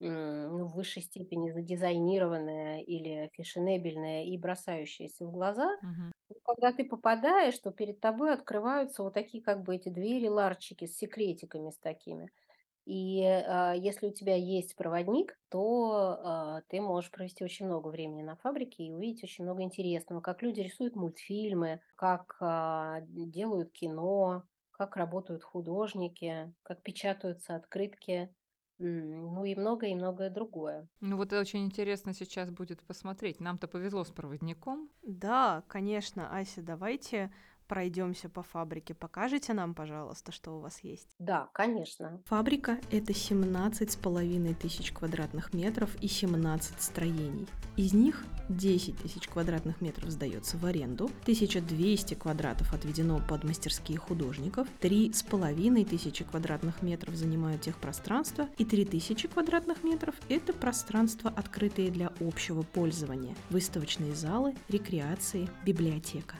ну, 0.00 0.66
в 0.66 0.74
высшей 0.74 1.02
степени 1.02 1.50
задизайнированная 1.50 2.80
или 2.82 3.30
фешенебельная 3.34 4.24
и 4.24 4.36
бросающаяся 4.38 5.26
в 5.26 5.32
глаза. 5.32 5.76
Но 6.30 6.36
Когда 6.44 6.72
ты 6.72 6.84
попадаешь, 6.84 7.58
то 7.58 7.70
перед 7.70 8.00
тобой 8.00 8.32
открываются 8.34 9.02
вот 9.02 9.14
такие 9.14 9.42
как 9.42 9.62
бы 9.62 9.76
эти 9.76 9.88
двери, 9.90 10.28
ларчики 10.28 10.86
с 10.86 10.96
секретиками 10.98 11.70
с 11.70 11.78
такими. 11.78 12.30
И 12.86 13.22
а, 13.24 13.72
если 13.72 14.08
у 14.08 14.12
тебя 14.12 14.36
есть 14.36 14.76
проводник, 14.76 15.38
то 15.48 16.18
а, 16.22 16.62
ты 16.68 16.80
можешь 16.80 17.10
провести 17.10 17.42
очень 17.42 17.66
много 17.66 17.88
времени 17.88 18.22
на 18.22 18.36
фабрике 18.36 18.84
и 18.84 18.92
увидеть 18.92 19.24
очень 19.24 19.44
много 19.44 19.62
интересного, 19.62 20.20
как 20.20 20.42
люди 20.42 20.60
рисуют 20.60 20.94
мультфильмы, 20.94 21.80
как 21.96 22.36
а, 22.40 23.00
делают 23.08 23.72
кино, 23.72 24.44
как 24.72 24.96
работают 24.96 25.44
художники, 25.44 26.52
как 26.62 26.82
печатаются 26.82 27.54
открытки, 27.54 28.34
ну 28.78 29.44
и 29.44 29.54
многое 29.54 29.90
и 29.90 29.94
многое 29.94 30.30
другое. 30.30 30.88
Ну 31.00 31.16
вот 31.16 31.32
очень 31.32 31.64
интересно 31.64 32.12
сейчас 32.12 32.50
будет 32.50 32.82
посмотреть. 32.82 33.40
Нам-то 33.40 33.68
повезло 33.68 34.04
с 34.04 34.10
проводником. 34.10 34.90
Да, 35.02 35.62
конечно, 35.68 36.28
Ася, 36.36 36.60
давайте 36.60 37.32
пройдемся 37.66 38.28
по 38.28 38.42
фабрике. 38.42 38.94
Покажите 38.94 39.52
нам, 39.54 39.74
пожалуйста, 39.74 40.32
что 40.32 40.56
у 40.56 40.60
вас 40.60 40.80
есть. 40.80 41.08
Да, 41.18 41.48
конечно. 41.52 42.20
Фабрика– 42.26 42.78
это 42.90 43.12
17 43.12 43.90
с 43.90 43.96
половиной 43.96 44.54
тысяч 44.54 44.92
квадратных 44.92 45.52
метров 45.54 45.90
и 46.00 46.08
17 46.08 46.80
строений. 46.80 47.48
Из 47.76 47.92
них 47.92 48.24
10 48.48 48.98
тысяч 48.98 49.28
квадратных 49.28 49.80
метров 49.80 50.10
сдается 50.10 50.56
в 50.58 50.66
аренду, 50.66 51.06
1200 51.22 52.14
квадратов 52.14 52.72
отведено 52.72 53.20
под 53.28 53.44
мастерские 53.44 53.98
художников, 53.98 54.68
3 54.80 55.12
с 55.12 55.22
половиной 55.22 55.84
тысячи 55.84 56.24
квадратных 56.24 56.82
метров 56.82 57.14
занимают 57.14 57.62
техпространство 57.62 58.48
и 58.58 58.64
3000 58.64 59.28
квадратных 59.28 59.82
метров– 59.82 60.14
это 60.28 60.52
пространства, 60.52 61.32
открытые 61.34 61.90
для 61.90 62.12
общего 62.20 62.62
пользования, 62.62 63.34
выставочные 63.50 64.14
залы, 64.14 64.54
рекреации, 64.68 65.48
библиотека. 65.64 66.36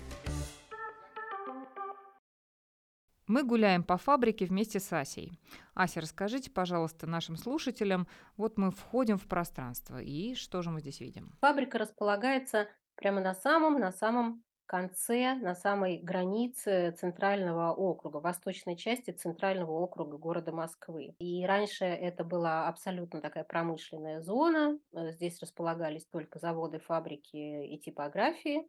Мы 3.27 3.43
гуляем 3.43 3.83
по 3.85 3.97
фабрике 3.97 4.45
вместе 4.45 4.81
с 4.81 4.93
Асей. 4.93 5.33
Ася, 5.75 6.01
расскажите, 6.01 6.51
пожалуйста, 6.51 7.07
нашим 7.07 7.37
слушателям, 7.37 8.07
вот 8.37 8.59
мы 8.59 8.71
входим 8.71 9.17
в 9.19 9.27
пространство, 9.27 10.01
и 10.01 10.35
что 10.35 10.61
же 10.63 10.71
мы 10.71 10.81
здесь 10.81 11.01
видим? 11.01 11.33
Фабрика 11.41 11.79
располагается 11.79 12.69
прямо 12.97 13.21
на 13.21 13.35
самом, 13.35 13.81
на 13.81 13.93
самом 13.93 14.45
конце, 14.67 15.35
на 15.35 15.55
самой 15.55 15.99
границе 15.99 16.93
центрального 16.99 17.73
округа, 17.73 18.19
восточной 18.19 18.77
части 18.77 19.11
центрального 19.11 19.73
округа 19.73 20.17
города 20.19 20.53
Москвы. 20.53 21.15
И 21.19 21.45
раньше 21.47 21.85
это 21.85 22.25
была 22.25 22.67
абсолютно 22.69 23.21
такая 23.21 23.45
промышленная 23.45 24.21
зона. 24.21 24.79
Э, 24.93 25.13
Здесь 25.13 25.41
располагались 25.41 26.07
только 26.07 26.39
заводы, 26.39 26.79
фабрики 26.79 27.37
и 27.67 27.79
типографии. 27.79 28.69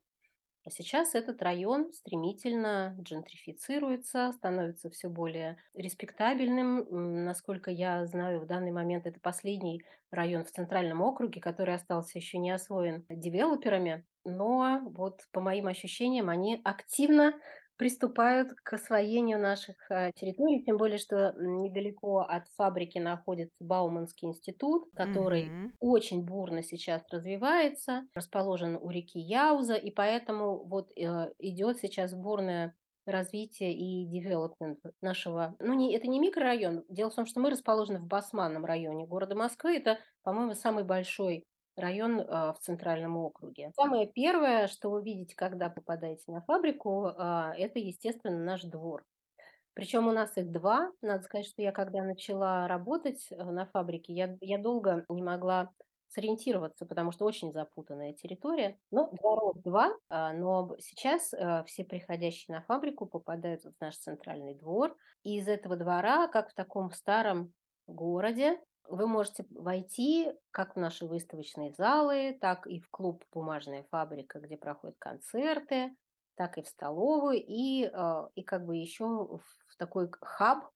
А 0.66 0.72
сейчас 0.72 1.14
этот 1.14 1.44
район 1.44 1.94
стремительно 1.94 2.96
джентрифицируется, 3.00 4.32
становится 4.34 4.90
все 4.90 5.10
более 5.10 5.58
респектабельным. 5.76 7.24
Насколько 7.24 7.70
я 7.70 8.04
знаю, 8.08 8.40
в 8.40 8.48
данный 8.48 8.72
момент 8.72 9.06
это 9.06 9.20
последний 9.20 9.84
район 10.10 10.44
в 10.44 10.52
Центральном 10.52 11.02
округе, 11.02 11.40
который 11.40 11.76
остался 11.76 12.18
еще 12.18 12.40
не 12.40 12.50
освоен 12.50 13.06
девелоперами. 13.10 14.06
Но 14.24 14.82
вот 14.86 15.22
по 15.32 15.40
моим 15.40 15.68
ощущениям, 15.68 16.30
они 16.30 16.60
активно 16.64 17.34
приступают 17.78 18.54
к 18.54 18.74
освоению 18.74 19.40
наших 19.40 19.76
э, 19.92 20.12
территорий, 20.16 20.64
тем 20.64 20.78
более, 20.78 20.98
что 20.98 21.34
недалеко 21.38 22.20
от 22.20 22.48
фабрики 22.58 22.98
находится 22.98 23.56
Бауманский 23.60 24.28
институт, 24.28 24.86
который 24.94 25.54
Мгм. 25.54 25.74
очень 25.80 26.24
бурно 26.26 26.64
сейчас 26.64 27.04
развивается, 27.12 28.08
расположен 28.16 28.78
у 28.82 28.90
реки 28.90 29.20
Яуза, 29.20 29.76
и 29.76 29.92
поэтому 29.92 30.64
вот 30.66 30.92
э, 30.98 31.32
идет 31.40 31.78
сейчас 31.80 32.14
бурное 32.14 32.76
развитие 33.06 33.74
и 33.74 34.06
девелопмент 34.08 34.80
нашего, 35.02 35.56
ну 35.60 35.74
не, 35.74 35.96
это 35.96 36.08
не 36.08 36.20
микрорайон, 36.20 36.86
дело 36.90 37.12
в 37.12 37.16
том, 37.16 37.26
что 37.28 37.40
мы 37.40 37.52
расположены 37.52 38.00
в 38.00 38.08
Басманном 38.08 38.66
районе 38.66 39.06
города 39.06 39.36
Москвы, 39.36 39.78
это, 39.78 40.00
по-моему, 40.24 40.54
самый 40.56 40.84
большой 40.84 41.46
район 41.76 42.26
а, 42.28 42.54
в 42.54 42.60
центральном 42.60 43.18
округе. 43.18 43.72
Самое 43.76 44.08
первое, 44.08 44.68
что 44.68 44.90
вы 44.90 45.04
видите, 45.04 45.36
когда 45.36 45.70
попадаете 45.70 46.32
на 46.32 46.42
фабрику, 46.42 47.12
а, 47.18 47.54
это, 47.58 47.80
естественно, 47.80 48.38
наш 48.38 48.64
двор. 48.64 49.04
Причем 49.74 50.08
у 50.08 50.12
нас 50.12 50.36
их 50.38 50.52
два. 50.52 50.92
Надо 51.02 51.24
сказать, 51.24 51.46
что 51.46 51.62
я 51.62 51.74
когда 51.74 52.02
начала 52.02 52.66
работать 52.68 53.28
э, 53.30 53.44
на 53.44 53.66
фабрике, 53.66 54.14
я, 54.14 54.38
я 54.40 54.58
долго 54.58 55.06
не 55.10 55.22
могла 55.22 55.70
сориентироваться, 56.08 56.86
потому 56.86 57.12
что 57.12 57.26
очень 57.26 57.52
запутанная 57.52 58.14
территория. 58.14 58.80
Но 58.90 59.10
дворов 59.12 59.62
два, 59.62 59.94
а, 60.10 60.32
но 60.32 60.76
сейчас 60.80 61.34
э, 61.34 61.64
все 61.68 61.84
приходящие 61.84 62.56
на 62.56 62.64
фабрику 62.64 63.06
попадают 63.06 63.64
в 63.64 63.74
наш 63.82 63.98
центральный 63.98 64.56
двор. 64.56 64.96
И 65.24 65.40
из 65.40 65.48
этого 65.50 65.76
двора, 65.76 66.30
как 66.30 66.52
в 66.52 66.54
таком 66.54 66.92
старом 66.92 67.52
городе, 67.86 68.58
вы 68.90 69.08
можете 69.08 69.46
войти 69.52 70.32
как 70.52 70.76
в 70.76 70.80
наши 70.80 71.06
выставочные 71.06 71.74
залы, 71.74 72.38
так 72.40 72.68
и 72.68 72.80
в 72.80 72.90
клуб 72.90 73.24
«Бумажная 73.34 73.84
фабрика», 73.92 74.40
где 74.40 74.58
проходят 74.58 74.98
концерты, 75.00 75.96
так 76.36 76.58
и 76.58 76.62
в 76.62 76.68
столовую, 76.68 77.44
и, 77.46 77.86
а, 77.86 78.30
и 78.36 78.44
как 78.44 78.66
бы 78.66 78.76
еще 78.76 79.06
в 79.06 79.78
такой 79.78 80.10
хаб, 80.22 80.70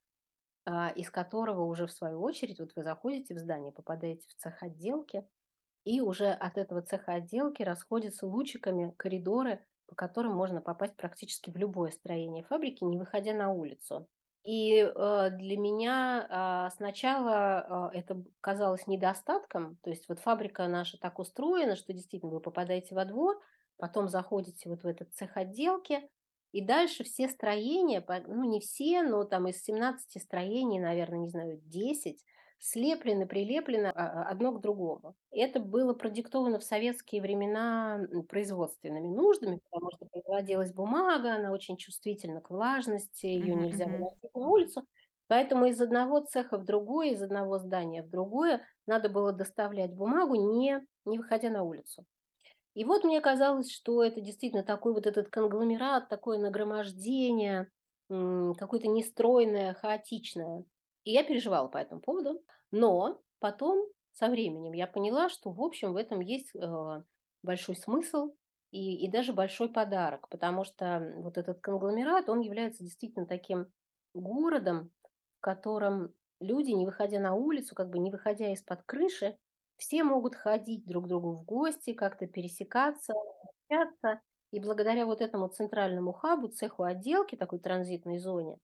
а, 0.65 0.89
из 0.89 1.09
которого 1.09 1.63
уже 1.63 1.87
в 1.87 1.91
свою 1.91 2.21
очередь 2.21 2.59
вот 2.59 2.71
вы 2.75 2.83
заходите 2.83 3.35
в 3.35 3.39
здание, 3.39 3.71
попадаете 3.71 4.27
в 4.27 4.35
цех 4.35 4.61
отделки, 4.63 5.27
и 5.83 6.01
уже 6.01 6.27
от 6.27 6.57
этого 6.57 6.81
цеха 6.81 7.13
отделки 7.13 7.63
расходятся 7.63 8.27
лучиками 8.27 8.93
коридоры 8.97 9.65
по 9.89 9.95
которым 9.95 10.33
можно 10.35 10.61
попасть 10.61 10.95
практически 10.95 11.49
в 11.49 11.57
любое 11.57 11.89
строение 11.91 12.43
фабрики, 12.43 12.83
не 12.83 12.97
выходя 12.97 13.33
на 13.33 13.51
улицу. 13.51 14.07
И 14.49 14.79
э, 14.79 15.29
для 15.33 15.57
меня 15.57 16.25
а, 16.27 16.71
сначала 16.71 17.59
а, 17.59 17.91
это 17.93 18.23
казалось 18.41 18.87
недостатком, 18.87 19.77
то 19.83 19.91
есть 19.91 20.09
вот 20.09 20.17
фабрика 20.17 20.67
наша 20.67 20.97
так 20.97 21.19
устроена, 21.19 21.75
что 21.75 21.93
действительно 21.93 22.31
вы 22.31 22.39
попадаете 22.39 22.95
во 22.95 23.05
двор, 23.05 23.39
потом 23.77 24.09
заходите 24.09 24.67
вот 24.67 24.81
в 24.81 24.87
этот 24.87 25.13
цех 25.13 25.37
отделки, 25.37 26.01
и 26.51 26.61
дальше 26.61 27.03
все 27.03 27.29
строения, 27.29 28.03
ну 28.25 28.43
не 28.43 28.59
все, 28.59 29.03
но 29.03 29.23
там 29.23 29.47
из 29.47 29.61
17 29.61 30.19
строений, 30.19 30.79
наверное, 30.79 31.19
не 31.19 31.29
знаю, 31.29 31.61
10 31.65 32.19
слеплены, 32.59 33.25
прилеплены 33.25 33.87
а, 33.87 34.23
а, 34.23 34.29
одно 34.29 34.51
к 34.51 34.61
другому. 34.61 35.15
Это 35.31 35.59
было 35.59 35.93
продиктовано 35.93 36.59
в 36.59 36.63
советские 36.63 37.21
времена 37.21 38.01
производственными 38.27 39.07
нуждами, 39.07 39.59
потому 39.69 39.91
что 39.95 40.05
производилась 40.05 40.73
бумага, 40.73 41.35
она 41.35 41.51
очень 41.51 41.77
чувствительна 41.77 42.41
к 42.41 42.49
влажности, 42.49 43.25
ее 43.25 43.55
нельзя 43.55 43.85
выносить 43.85 44.35
на 44.35 44.47
улицу. 44.47 44.85
Поэтому 45.27 45.65
из 45.67 45.79
одного 45.79 46.21
цеха 46.21 46.57
в 46.57 46.65
другой, 46.65 47.11
из 47.11 47.21
одного 47.21 47.59
здания 47.59 48.03
в 48.03 48.09
другое 48.09 48.65
надо 48.87 49.09
было 49.09 49.31
доставлять 49.31 49.93
бумагу, 49.93 50.35
не, 50.35 50.85
не 51.05 51.17
выходя 51.17 51.49
на 51.49 51.63
улицу. 51.63 52.05
И 52.73 52.83
вот 52.83 53.03
мне 53.03 53.21
казалось, 53.21 53.71
что 53.71 54.03
это 54.03 54.21
действительно 54.21 54.63
такой 54.63 54.93
вот 54.93 55.07
этот 55.07 55.29
конгломерат, 55.29 56.09
такое 56.09 56.37
нагромождение, 56.39 57.69
какое-то 58.09 58.87
нестройное, 58.87 59.73
хаотичное. 59.73 60.63
И 61.03 61.11
я 61.11 61.23
переживала 61.23 61.67
по 61.67 61.77
этому 61.77 62.01
поводу. 62.01 62.41
Но 62.71 63.21
потом, 63.39 63.85
со 64.13 64.27
временем, 64.27 64.73
я 64.73 64.87
поняла, 64.87 65.29
что, 65.29 65.51
в 65.51 65.61
общем, 65.61 65.93
в 65.93 65.97
этом 65.97 66.19
есть 66.19 66.55
э, 66.55 67.03
большой 67.41 67.75
смысл 67.75 68.33
и, 68.71 69.05
и 69.05 69.09
даже 69.09 69.33
большой 69.33 69.69
подарок, 69.69 70.29
потому 70.29 70.63
что 70.63 71.13
вот 71.17 71.37
этот 71.37 71.59
конгломерат, 71.61 72.29
он 72.29 72.41
является 72.41 72.83
действительно 72.83 73.25
таким 73.25 73.67
городом, 74.13 74.91
в 75.37 75.41
котором 75.41 76.13
люди, 76.39 76.71
не 76.71 76.85
выходя 76.85 77.19
на 77.19 77.33
улицу, 77.33 77.75
как 77.75 77.89
бы 77.89 77.99
не 77.99 78.11
выходя 78.11 78.51
из-под 78.53 78.83
крыши, 78.83 79.37
все 79.77 80.03
могут 80.03 80.35
ходить 80.35 80.85
друг 80.85 81.05
к 81.05 81.07
другу 81.07 81.33
в 81.33 81.45
гости, 81.45 81.93
как-то 81.93 82.27
пересекаться, 82.27 83.13
общаться. 83.69 84.21
И 84.51 84.59
благодаря 84.59 85.05
вот 85.05 85.21
этому 85.21 85.47
центральному 85.47 86.11
хабу, 86.11 86.49
цеху 86.49 86.83
отделки, 86.83 87.35
такой 87.35 87.59
транзитной 87.59 88.17
зоне, 88.17 88.57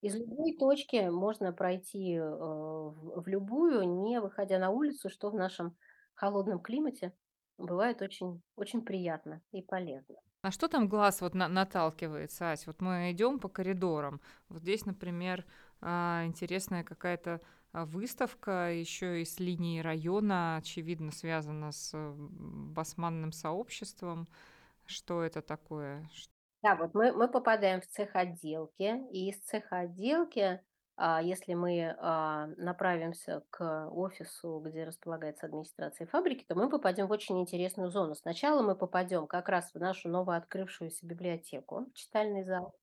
из 0.00 0.14
любой 0.14 0.56
точки 0.56 1.08
можно 1.08 1.52
пройти 1.52 2.14
э, 2.14 2.22
в 2.22 3.24
любую, 3.26 4.02
не 4.02 4.20
выходя 4.20 4.58
на 4.58 4.70
улицу, 4.70 5.08
что 5.08 5.30
в 5.30 5.34
нашем 5.34 5.76
холодном 6.14 6.60
климате 6.60 7.12
бывает 7.58 8.02
очень, 8.02 8.42
очень 8.56 8.82
приятно 8.82 9.40
и 9.52 9.62
полезно. 9.62 10.16
На 10.42 10.50
что 10.50 10.68
там 10.68 10.88
глаз 10.88 11.22
вот 11.22 11.34
на- 11.34 11.48
наталкивается, 11.48 12.52
Ась? 12.52 12.66
Вот 12.66 12.80
мы 12.80 13.10
идем 13.10 13.38
по 13.38 13.48
коридорам. 13.48 14.20
Вот 14.48 14.62
здесь, 14.62 14.86
например, 14.86 15.44
а, 15.80 16.22
интересная 16.24 16.84
какая-то 16.84 17.40
а, 17.72 17.84
выставка 17.84 18.70
еще 18.72 19.22
и 19.22 19.24
с 19.24 19.40
линии 19.40 19.80
района, 19.80 20.58
очевидно, 20.58 21.10
связана 21.10 21.72
с 21.72 21.92
басманным 21.96 23.32
сообществом. 23.32 24.28
Что 24.84 25.22
это 25.22 25.42
такое? 25.42 26.08
Да, 26.66 26.74
вот 26.74 26.94
мы, 26.94 27.12
мы 27.12 27.28
попадаем 27.28 27.80
в 27.80 27.86
цех 27.86 28.16
отделки, 28.16 29.00
и 29.12 29.30
из 29.30 29.38
цеха 29.38 29.78
отделки, 29.82 30.60
а, 30.96 31.22
если 31.22 31.54
мы 31.54 31.94
а, 31.96 32.48
направимся 32.56 33.44
к 33.50 33.88
офису, 33.90 34.58
где 34.66 34.82
располагается 34.82 35.46
администрация 35.46 36.08
фабрики, 36.08 36.44
то 36.44 36.56
мы 36.56 36.68
попадем 36.68 37.06
в 37.06 37.12
очень 37.12 37.38
интересную 37.40 37.88
зону. 37.88 38.16
Сначала 38.16 38.62
мы 38.62 38.74
попадем 38.74 39.28
как 39.28 39.48
раз 39.48 39.70
в 39.74 39.78
нашу 39.78 40.08
новооткрывшуюся 40.08 41.06
библиотеку, 41.06 41.86
читальный 41.94 42.42
зал, 42.42 42.74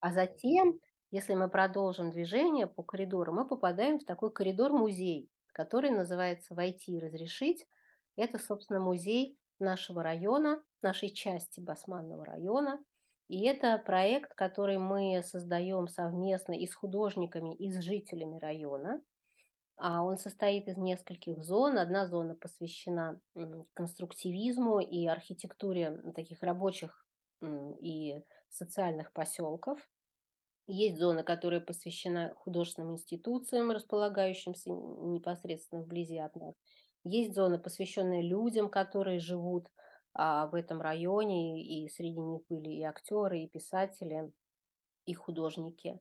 а 0.00 0.10
затем, 0.12 0.80
если 1.12 1.34
мы 1.34 1.48
продолжим 1.48 2.10
движение 2.10 2.66
по 2.66 2.82
коридору, 2.82 3.32
мы 3.32 3.46
попадаем 3.46 4.00
в 4.00 4.04
такой 4.04 4.32
коридор-музей, 4.32 5.30
который 5.52 5.90
называется 5.90 6.56
«Войти 6.56 6.96
и 6.96 7.00
разрешить». 7.00 7.68
Это, 8.16 8.40
собственно, 8.40 8.80
музей 8.80 9.38
нашего 9.60 10.02
района, 10.02 10.60
нашей 10.82 11.10
части 11.10 11.60
Басманного 11.60 12.24
района. 12.24 12.80
И 13.28 13.44
это 13.44 13.76
проект, 13.78 14.34
который 14.34 14.78
мы 14.78 15.22
создаем 15.22 15.86
совместно 15.86 16.54
и 16.54 16.66
с 16.66 16.74
художниками, 16.74 17.54
и 17.54 17.70
с 17.70 17.80
жителями 17.82 18.38
района. 18.38 19.02
А 19.76 20.02
Он 20.02 20.16
состоит 20.16 20.66
из 20.66 20.78
нескольких 20.78 21.44
зон. 21.44 21.78
Одна 21.78 22.06
зона 22.06 22.34
посвящена 22.34 23.20
конструктивизму 23.74 24.80
и 24.80 25.06
архитектуре 25.06 26.02
таких 26.14 26.42
рабочих 26.42 27.06
и 27.80 28.20
социальных 28.48 29.12
поселков. 29.12 29.78
Есть 30.66 30.98
зона, 30.98 31.22
которая 31.22 31.60
посвящена 31.60 32.34
художественным 32.36 32.94
институциям, 32.94 33.70
располагающимся 33.70 34.70
непосредственно 34.70 35.82
вблизи 35.82 36.18
от 36.18 36.34
нас. 36.34 36.54
Есть 37.04 37.34
зона, 37.34 37.58
посвященная 37.58 38.22
людям, 38.22 38.68
которые 38.68 39.20
живут 39.20 39.66
а, 39.66 39.70
в 40.18 40.54
этом 40.54 40.80
районе, 40.80 41.62
и 41.64 41.88
среди 41.88 42.18
них 42.18 42.42
были 42.48 42.70
и 42.70 42.82
актеры, 42.82 43.40
и 43.40 43.48
писатели, 43.48 44.32
и 45.06 45.14
художники. 45.14 46.00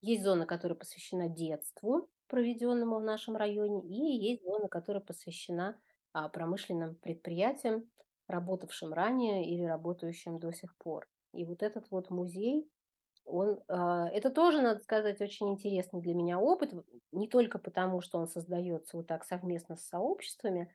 Есть 0.00 0.24
зона, 0.24 0.46
которая 0.46 0.78
посвящена 0.78 1.28
детству, 1.28 2.08
проведенному 2.28 2.98
в 2.98 3.02
нашем 3.04 3.36
районе, 3.36 3.82
и 3.86 4.18
есть 4.30 4.42
зона, 4.44 4.68
которая 4.68 5.02
посвящена 5.02 5.78
а, 6.12 6.28
промышленным 6.28 6.96
предприятиям, 6.96 7.90
работавшим 8.28 8.92
ранее 8.92 9.46
или 9.48 9.62
работающим 9.62 10.38
до 10.38 10.52
сих 10.52 10.76
пор. 10.76 11.08
И 11.32 11.44
вот 11.44 11.62
этот 11.62 11.90
вот 11.90 12.10
музей, 12.10 12.68
он, 13.24 13.60
а, 13.68 14.08
это 14.08 14.30
тоже, 14.30 14.62
надо 14.62 14.80
сказать, 14.80 15.20
очень 15.20 15.50
интересный 15.50 16.00
для 16.00 16.14
меня 16.14 16.38
опыт, 16.38 16.72
не 17.12 17.28
только 17.28 17.58
потому, 17.58 18.00
что 18.00 18.18
он 18.18 18.28
создается 18.28 18.96
вот 18.96 19.06
так 19.06 19.24
совместно 19.24 19.76
с 19.76 19.86
сообществами, 19.86 20.72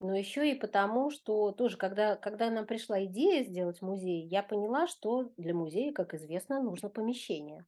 но 0.00 0.16
еще 0.16 0.50
и 0.50 0.54
потому, 0.58 1.10
что 1.10 1.52
тоже, 1.52 1.76
когда, 1.76 2.16
когда 2.16 2.50
нам 2.50 2.66
пришла 2.66 3.04
идея 3.06 3.44
сделать 3.44 3.82
музей, 3.82 4.26
я 4.26 4.42
поняла, 4.42 4.86
что 4.86 5.32
для 5.36 5.54
музея, 5.54 5.92
как 5.92 6.14
известно, 6.14 6.62
нужно 6.62 6.90
помещение. 6.90 7.66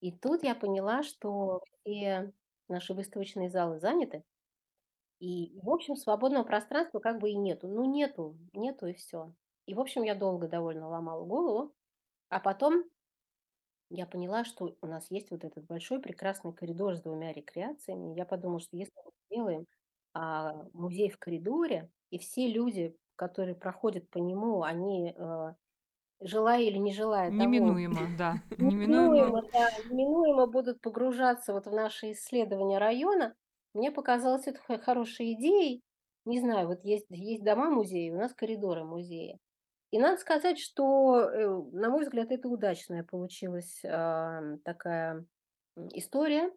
И 0.00 0.12
тут 0.12 0.42
я 0.44 0.54
поняла, 0.54 1.02
что 1.02 1.62
все 1.84 2.32
наши 2.68 2.94
выставочные 2.94 3.50
залы 3.50 3.78
заняты, 3.80 4.24
и, 5.20 5.58
в 5.62 5.70
общем, 5.70 5.96
свободного 5.96 6.44
пространства 6.44 7.00
как 7.00 7.18
бы 7.20 7.30
и 7.30 7.36
нету. 7.36 7.68
Ну, 7.68 7.84
нету, 7.84 8.38
нету 8.52 8.86
и 8.86 8.94
все. 8.94 9.32
И, 9.66 9.74
в 9.74 9.80
общем, 9.80 10.02
я 10.02 10.14
долго 10.14 10.48
довольно 10.48 10.88
ломала 10.88 11.24
голову, 11.24 11.74
а 12.28 12.40
потом 12.40 12.84
я 13.90 14.06
поняла, 14.06 14.44
что 14.44 14.76
у 14.80 14.86
нас 14.86 15.10
есть 15.10 15.30
вот 15.30 15.44
этот 15.44 15.64
большой 15.66 16.00
прекрасный 16.00 16.52
коридор 16.52 16.96
с 16.96 17.02
двумя 17.02 17.32
рекреациями. 17.32 18.14
Я 18.16 18.24
подумала, 18.24 18.60
что 18.60 18.76
если 18.76 18.94
мы 19.04 19.12
сделаем 19.30 19.66
музей 20.72 21.10
в 21.10 21.18
коридоре, 21.18 21.90
и 22.10 22.18
все 22.18 22.48
люди, 22.48 22.96
которые 23.16 23.54
проходят 23.54 24.08
по 24.10 24.18
нему, 24.18 24.62
они, 24.62 25.14
э, 25.16 25.54
желая 26.20 26.62
или 26.62 26.78
не 26.78 26.92
желая 26.92 27.30
того, 27.30 27.40
Неминуемо, 27.42 28.16
да, 28.18 28.34
неминуемо. 28.58 29.42
да, 29.52 29.68
неминуемо 29.88 30.46
будут 30.46 30.80
погружаться 30.80 31.52
вот 31.52 31.66
в 31.66 31.72
наши 31.72 32.12
исследования 32.12 32.78
района, 32.78 33.34
мне 33.74 33.90
показалось 33.92 34.46
это 34.46 34.60
хо- 34.60 34.78
хорошей 34.78 35.34
идеей. 35.34 35.82
Не 36.24 36.40
знаю, 36.40 36.66
вот 36.68 36.82
есть, 36.84 37.06
есть 37.10 37.44
дома 37.44 37.70
музеи, 37.70 38.10
у 38.10 38.16
нас 38.16 38.32
коридоры 38.34 38.84
музея. 38.84 39.38
И 39.92 39.98
надо 39.98 40.16
сказать, 40.16 40.58
что, 40.58 41.20
э, 41.20 41.48
на 41.72 41.90
мой 41.90 42.02
взгляд, 42.02 42.32
это 42.32 42.48
удачная 42.48 43.04
получилась 43.04 43.84
а, 43.84 44.40
такая 44.64 45.24
история. 45.92 46.50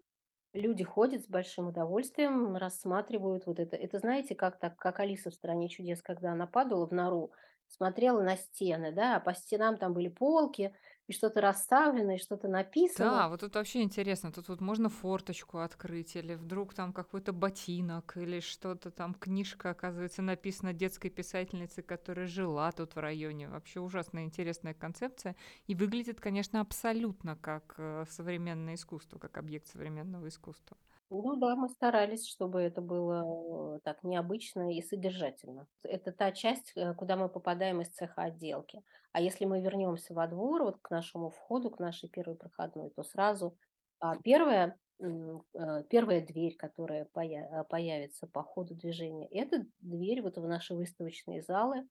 Люди 0.54 0.84
ходят 0.84 1.24
с 1.24 1.28
большим 1.28 1.68
удовольствием, 1.68 2.56
рассматривают 2.56 3.46
вот 3.46 3.60
это. 3.60 3.76
Это 3.76 4.00
знаете, 4.00 4.34
как 4.36 4.58
так, 4.60 4.78
как 4.78 5.00
Алиса 5.00 5.30
в 5.30 5.36
«Стране 5.36 5.70
чудес», 5.70 6.02
когда 6.02 6.32
она 6.32 6.48
падала 6.48 6.88
в 6.88 6.92
нору, 6.92 7.32
смотрела 7.68 8.24
на 8.24 8.36
стены, 8.36 8.92
да, 8.92 9.18
а 9.18 9.20
по 9.20 9.34
стенам 9.36 9.78
там 9.78 9.94
были 9.94 10.08
полки, 10.08 10.74
и 11.10 11.12
что-то 11.12 11.42
расставлено, 11.42 12.14
и 12.14 12.18
что-то 12.20 12.48
написано. 12.48 13.10
Да, 13.10 13.30
вот 13.30 13.40
тут 13.40 13.56
вообще 13.56 13.82
интересно. 13.82 14.32
Тут 14.32 14.48
вот 14.48 14.62
можно 14.62 14.90
форточку 14.90 15.58
открыть, 15.58 16.16
или 16.16 16.36
вдруг 16.36 16.76
там 16.76 16.94
какой-то 16.94 17.34
ботинок, 17.34 18.16
или 18.16 18.40
что-то 18.40 18.92
там, 18.92 19.16
книжка, 19.16 19.72
оказывается, 19.72 20.22
написана 20.22 20.72
детской 20.72 21.10
писательницей, 21.10 21.82
которая 21.82 22.28
жила 22.28 22.72
тут 22.72 22.96
в 22.96 23.00
районе. 23.00 23.50
Вообще 23.50 23.80
ужасно 23.80 24.24
интересная 24.24 24.76
концепция. 24.76 25.36
И 25.66 25.74
выглядит, 25.74 26.22
конечно, 26.22 26.62
абсолютно 26.62 27.36
как 27.36 27.74
э, 27.80 28.06
современное 28.08 28.76
искусство, 28.76 29.18
как 29.18 29.40
объект 29.40 29.66
современного 29.66 30.28
искусства. 30.28 30.78
Ну 31.10 31.36
да, 31.38 31.56
мы 31.56 31.70
старались, 31.70 32.28
чтобы 32.28 32.62
это 32.62 32.82
было 32.82 33.78
э, 33.78 33.80
так 33.84 34.04
необычно 34.04 34.72
и 34.72 34.84
содержательно. 34.84 35.66
Это 35.82 36.12
та 36.12 36.32
часть, 36.32 36.72
э, 36.76 36.94
куда 36.94 37.16
мы 37.16 37.30
попадаем 37.30 37.82
из 37.82 37.90
цеха 37.90 38.26
отделки. 38.26 38.84
А 39.12 39.22
если 39.22 39.46
мы 39.46 39.62
вернемся 39.62 40.14
во 40.14 40.28
двор, 40.28 40.64
вот 40.64 40.78
к 40.82 40.90
нашему 40.90 41.30
входу, 41.30 41.72
к 41.72 41.80
нашей 41.80 42.10
первой 42.10 42.36
проходной, 42.36 42.92
то 42.92 43.04
сразу 43.04 43.58
а, 44.00 44.16
первая, 44.18 44.78
э, 45.00 45.84
первая 45.90 46.26
дверь, 46.26 46.56
которая 46.56 47.06
э, 47.06 47.64
появится 47.70 48.28
по 48.28 48.44
ходу 48.44 48.76
движения, 48.76 49.28
это 49.30 49.66
дверь 49.80 50.22
вот 50.22 50.38
в 50.38 50.48
наши 50.48 50.76
выставочные 50.76 51.42
залы. 51.42 51.88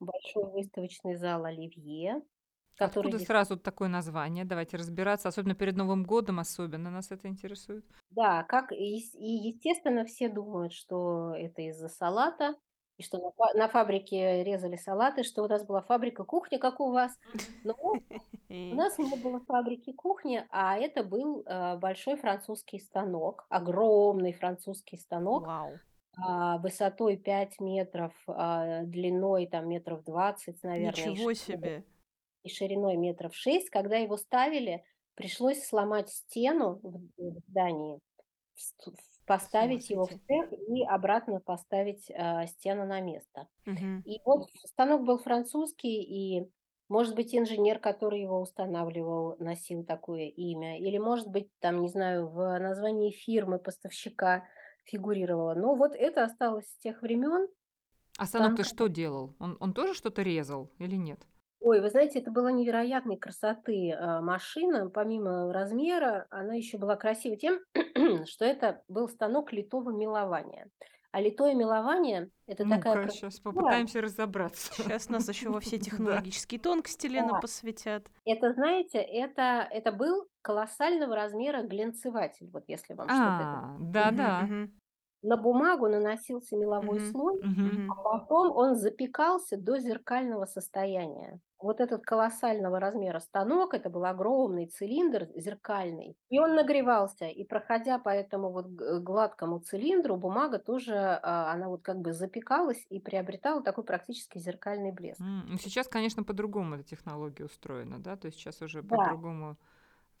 большой 0.00 0.50
выставочный 0.50 1.16
зал 1.16 1.44
«Оливье», 1.44 2.22
который 2.76 3.08
Откуда 3.08 3.18
здесь 3.18 3.26
сразу 3.26 3.58
такое 3.58 3.88
название? 3.88 4.44
Давайте 4.44 4.76
разбираться, 4.76 5.28
особенно 5.28 5.54
перед 5.54 5.76
Новым 5.76 6.04
годом, 6.04 6.40
особенно 6.40 6.90
нас 6.90 7.10
это 7.10 7.28
интересует. 7.28 7.84
Да, 8.10 8.44
как 8.44 8.72
и 8.72 8.98
и, 8.98 9.48
естественно, 9.48 10.04
все 10.04 10.28
думают, 10.28 10.72
что 10.72 11.34
это 11.36 11.62
из-за 11.62 11.88
салата, 11.88 12.54
и 13.02 13.04
что 13.04 13.18
на 13.18 13.32
на 13.54 13.68
фабрике 13.68 14.42
резали 14.44 14.76
салаты, 14.76 15.24
что 15.24 15.42
у 15.42 15.48
нас 15.48 15.64
была 15.64 15.82
фабрика 15.82 16.24
кухни, 16.24 16.56
как 16.56 16.80
у 16.80 16.90
вас. 16.90 17.12
Но 17.64 17.74
у 18.48 18.74
нас 18.74 18.98
не 18.98 19.16
было 19.16 19.40
фабрики 19.40 19.92
кухни, 19.92 20.46
а 20.50 20.76
это 20.78 21.02
был, 21.04 21.42
э, 21.44 21.76
большой 21.78 22.16
французский 22.16 22.78
станок, 22.78 23.44
огромный 23.48 24.32
французский 24.32 24.96
станок, 24.96 25.46
Вау. 25.46 25.78
а, 26.16 26.58
высотой 26.58 27.16
5 27.16 27.60
метров, 27.60 28.12
а, 28.26 28.82
длиной 28.84 29.46
там 29.46 29.68
метров 29.68 30.04
20, 30.04 30.62
наверное, 30.62 31.04
и 31.04 31.10
Ничего 31.10 31.34
шириной 31.34 31.34
себе. 31.34 31.84
и 32.44 32.48
шириной 32.48 32.96
метров 32.96 33.34
6. 33.34 33.70
Когда 33.70 33.96
его 33.96 34.16
ставили, 34.16 34.84
пришлось 35.14 35.64
сломать 35.64 36.10
стену 36.10 36.80
в 36.82 37.00
в 37.18 37.38
здании, 37.48 38.00
в 38.54 38.60
поставить 39.26 39.90
его 39.90 40.06
в 40.06 40.14
цех 40.28 40.52
и 40.52 40.84
обратно 40.84 41.40
поставить, 41.40 42.10
а, 42.10 42.46
стену 42.46 42.86
на 42.86 43.00
место. 43.00 43.48
Мгм. 43.66 44.04
И 44.04 44.20
вот 44.24 44.48
станок 44.66 45.04
был 45.04 45.18
французский, 45.18 46.02
и, 46.02 46.50
может 46.88 47.14
быть, 47.16 47.34
инженер, 47.34 47.78
который 47.80 48.22
его 48.22 48.40
устанавливал, 48.40 49.36
носил 49.38 49.84
такое 49.84 50.26
имя, 50.28 50.78
или, 50.80 50.98
может 50.98 51.28
быть, 51.28 51.50
там, 51.60 51.80
не 51.82 51.88
знаю, 51.88 52.28
в 52.28 52.58
названии 52.58 53.12
фирмы 53.12 53.58
поставщика 53.58 54.44
фигурировало. 54.84 55.54
Но 55.54 55.76
вот 55.76 55.94
это 55.96 56.24
осталось 56.24 56.68
с 56.68 56.78
тех 56.78 57.02
времен. 57.02 57.48
А 58.18 58.26
станок-то 58.26 58.62
Станка 58.62 58.64
что 58.64 58.88
делал? 58.88 59.36
Он 59.38 59.56
он 59.60 59.74
тоже 59.74 59.94
что-то 59.94 60.22
резал 60.22 60.72
или 60.78 60.96
нет? 60.96 61.26
Ой, 61.64 61.80
вы 61.80 61.90
знаете, 61.90 62.18
это 62.18 62.30
была 62.32 62.50
невероятной 62.50 63.16
красоты, 63.16 63.92
а, 63.92 64.20
машина. 64.20 64.90
Помимо 64.90 65.52
размера, 65.52 66.26
она 66.30 66.54
еще 66.54 66.76
была 66.76 66.96
красива 66.96 67.36
тем, 67.36 67.60
что 68.26 68.44
это 68.44 68.82
был 68.88 69.08
станок 69.08 69.52
литого 69.52 69.90
мелования. 69.90 70.68
А 71.12 71.20
литое 71.20 71.54
мелование- 71.54 72.30
это 72.46 72.64
такая 72.64 72.96
Ну-ка, 72.96 73.10
сейчас 73.10 73.38
попытаемся 73.38 74.00
разобраться. 74.00 74.72
Сейчас 74.74 75.08
нас 75.08 75.28
еще 75.28 75.50
во 75.50 75.60
все 75.60 75.78
технологические 75.78 76.58
тонкости, 76.58 77.06
Лена, 77.06 77.38
посвятят. 77.40 78.08
Это, 78.24 78.52
знаете, 78.54 78.98
это 78.98 79.68
это 79.70 79.92
был 79.92 80.26
колоссального 80.42 81.14
размера 81.14 81.62
глянцеватель, 81.62 82.50
вот 82.52 82.64
если 82.66 82.94
вам 82.94 83.08
что-то 83.08 83.22
А, 83.24 83.76
да-да. 83.78 84.48
На 85.22 85.36
бумагу 85.36 85.88
наносился 85.88 86.56
меловой 86.56 87.00
мгм, 87.00 87.00
слой, 87.00 87.42
Мгм. 87.42 87.80
а 87.86 87.94
потом 88.02 88.50
он 88.56 88.74
запекался 88.74 89.56
до 89.56 89.78
зеркального 89.78 90.46
состояния. 90.46 91.40
Вот 91.60 91.80
этот 91.80 92.02
колоссального 92.02 92.80
размера 92.80 93.20
станок- 93.20 93.72
это 93.74 93.88
был 93.88 94.04
огромный 94.04 94.66
цилиндр 94.66 95.28
зеркальный, 95.36 96.16
и 96.28 96.40
он 96.40 96.56
нагревался. 96.56 97.26
И 97.26 97.44
проходя 97.44 98.00
по 98.00 98.08
этому 98.08 98.50
вот 98.50 98.66
гладкому 98.66 99.60
цилиндру, 99.60 100.16
бумага 100.16 100.58
тоже, 100.58 100.94
а, 100.96 101.52
она 101.52 101.68
вот 101.68 101.82
как 101.82 101.98
бы 102.00 102.12
запекалась 102.12 102.84
и 102.88 102.98
приобретала 102.98 103.62
такой 103.62 103.84
практически 103.84 104.38
зеркальный 104.38 104.90
блеск. 104.92 105.22
Ну, 105.46 105.58
сейчас, 105.58 105.88
конечно, 105.88 106.24
по-другому 106.24 106.76
эта 106.76 106.84
технология 106.84 107.44
устроена, 107.44 107.98
да? 107.98 108.16
То 108.16 108.26
есть 108.26 108.38
сейчас 108.38 108.62
уже 108.62 108.82
Да. 108.82 109.22
по-другому, 109.22 109.58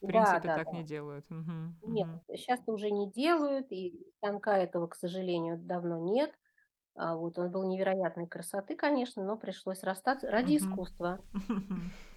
в 0.02 0.06
принципе, 0.06 0.48
да, 0.48 0.50
так 0.50 0.70
да. 0.70 0.72
не 0.72 0.84
делают. 0.84 1.30
Мгм, 1.30 1.76
Нет, 1.82 2.08
мгм. 2.08 2.20
щас 2.36 2.60
уже 2.66 2.90
не 2.90 3.10
делают, 3.10 3.72
и 3.72 4.06
станка 4.18 4.58
этого, 4.58 4.86
к 4.88 4.94
сожалению, 4.96 5.58
давно 5.58 5.98
нет. 5.98 6.32
А, 6.96 7.16
вот 7.16 7.38
он 7.38 7.50
был 7.52 7.64
невероятной 7.68 8.28
красоты, 8.28 8.76
конечно, 8.76 9.24
но 9.24 9.36
пришлось 9.38 9.82
расстаться 9.84 10.30
ради 10.30 10.56
Мгм. 10.56 10.58
искусства, 10.58 11.22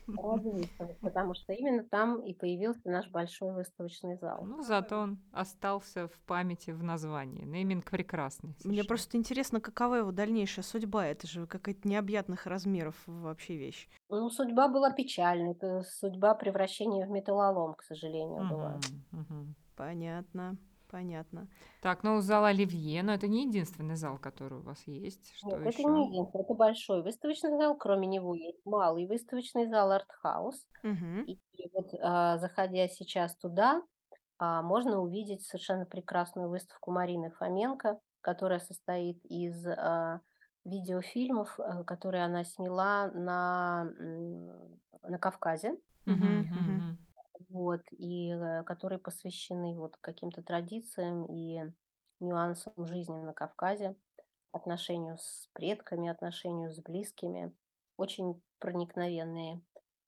потому 1.01 1.33
что 1.33 1.53
именно 1.53 1.83
там 1.83 2.21
и 2.21 2.33
появился 2.33 2.89
наш 2.89 3.09
большой 3.09 3.53
выставочный 3.53 4.17
зал. 4.17 4.43
Ну, 4.45 4.61
зато 4.61 4.97
он 4.97 5.19
остался 5.31 6.07
в 6.07 6.17
памяти 6.25 6.71
в 6.71 6.83
названии. 6.83 7.43
Нейминг 7.43 7.89
прекрасный 7.89 8.49
Мне 8.49 8.57
совершенно. 8.59 8.87
просто 8.87 9.17
интересно, 9.17 9.61
какова 9.61 9.95
его 9.95 10.11
дальнейшая 10.11 10.63
судьба. 10.63 11.07
Это 11.07 11.27
же 11.27 11.47
какая-то 11.47 11.87
необъятных 11.87 12.45
размеров 12.45 12.95
вообще 13.05 13.55
вещь. 13.55 13.87
Ну, 14.09 14.29
судьба 14.29 14.67
была 14.67 14.91
печальной. 14.91 15.51
Это 15.51 15.83
судьба 15.83 16.35
превращения 16.35 17.05
в 17.05 17.09
металлолом, 17.09 17.73
к 17.75 17.83
сожалению, 17.83 18.47
была. 18.49 18.79
Мгм, 19.11 19.25
мгм. 19.29 19.55
Понятно, 19.75 20.57
понятно. 20.95 21.49
Так, 21.81 22.03
ну 22.03 22.21
зал 22.21 22.45
Оливье, 22.45 23.03
но 23.03 23.13
это 23.13 23.27
не 23.27 23.45
единственный 23.45 23.97
зал, 23.97 24.17
который 24.17 24.59
у 24.59 24.61
вас 24.61 24.81
есть. 24.85 25.35
Что 25.35 25.47
Нет, 25.47 25.59
это 25.59 25.81
еще? 25.81 25.89
не 25.89 26.07
единственный, 26.07 26.43
это 26.43 26.53
большой 26.53 27.03
выставочный 27.03 27.57
зал. 27.57 27.75
Кроме 27.75 28.07
него 28.07 28.33
есть 28.33 28.65
малый 28.65 29.05
выставочный 29.05 29.67
зал 29.67 29.91
«Артхаус». 29.91 30.55
Мгм. 30.83 31.25
И 31.27 31.37
вот, 31.73 31.93
а, 32.01 32.37
заходя 32.37 32.87
сейчас 32.87 33.35
туда, 33.35 33.81
а, 34.37 34.61
можно 34.61 35.01
увидеть 35.01 35.43
совершенно 35.43 35.85
прекрасную 35.85 36.47
выставку 36.47 36.91
Марины 36.91 37.29
Фоменко, 37.31 37.99
которая 38.21 38.59
состоит 38.59 39.19
из, 39.25 39.67
а, 39.67 40.21
видеофильмов, 40.63 41.59
а, 41.59 41.83
которые 41.83 42.23
она 42.23 42.45
сняла 42.45 43.11
на, 43.11 43.83
на 45.03 45.19
Кавказе. 45.19 45.75
Мгм. 46.05 46.39
мгм. 46.39 46.94
Вот, 47.55 47.83
и, 47.91 48.33
э, 48.33 48.63
которые 48.63 48.99
посвящены 48.99 49.75
вот 49.75 49.95
каким-то 50.01 50.43
традициям 50.43 51.23
и 51.23 51.71
нюансам 52.19 52.73
жизни 52.85 53.17
на 53.21 53.31
Кавказе, 53.31 53.95
отношению 54.51 55.17
с 55.17 55.47
предками, 55.53 56.09
отношению 56.09 56.73
с 56.73 56.81
близкими. 56.81 57.53
Очень 57.95 58.41
проникновенные 58.59 59.61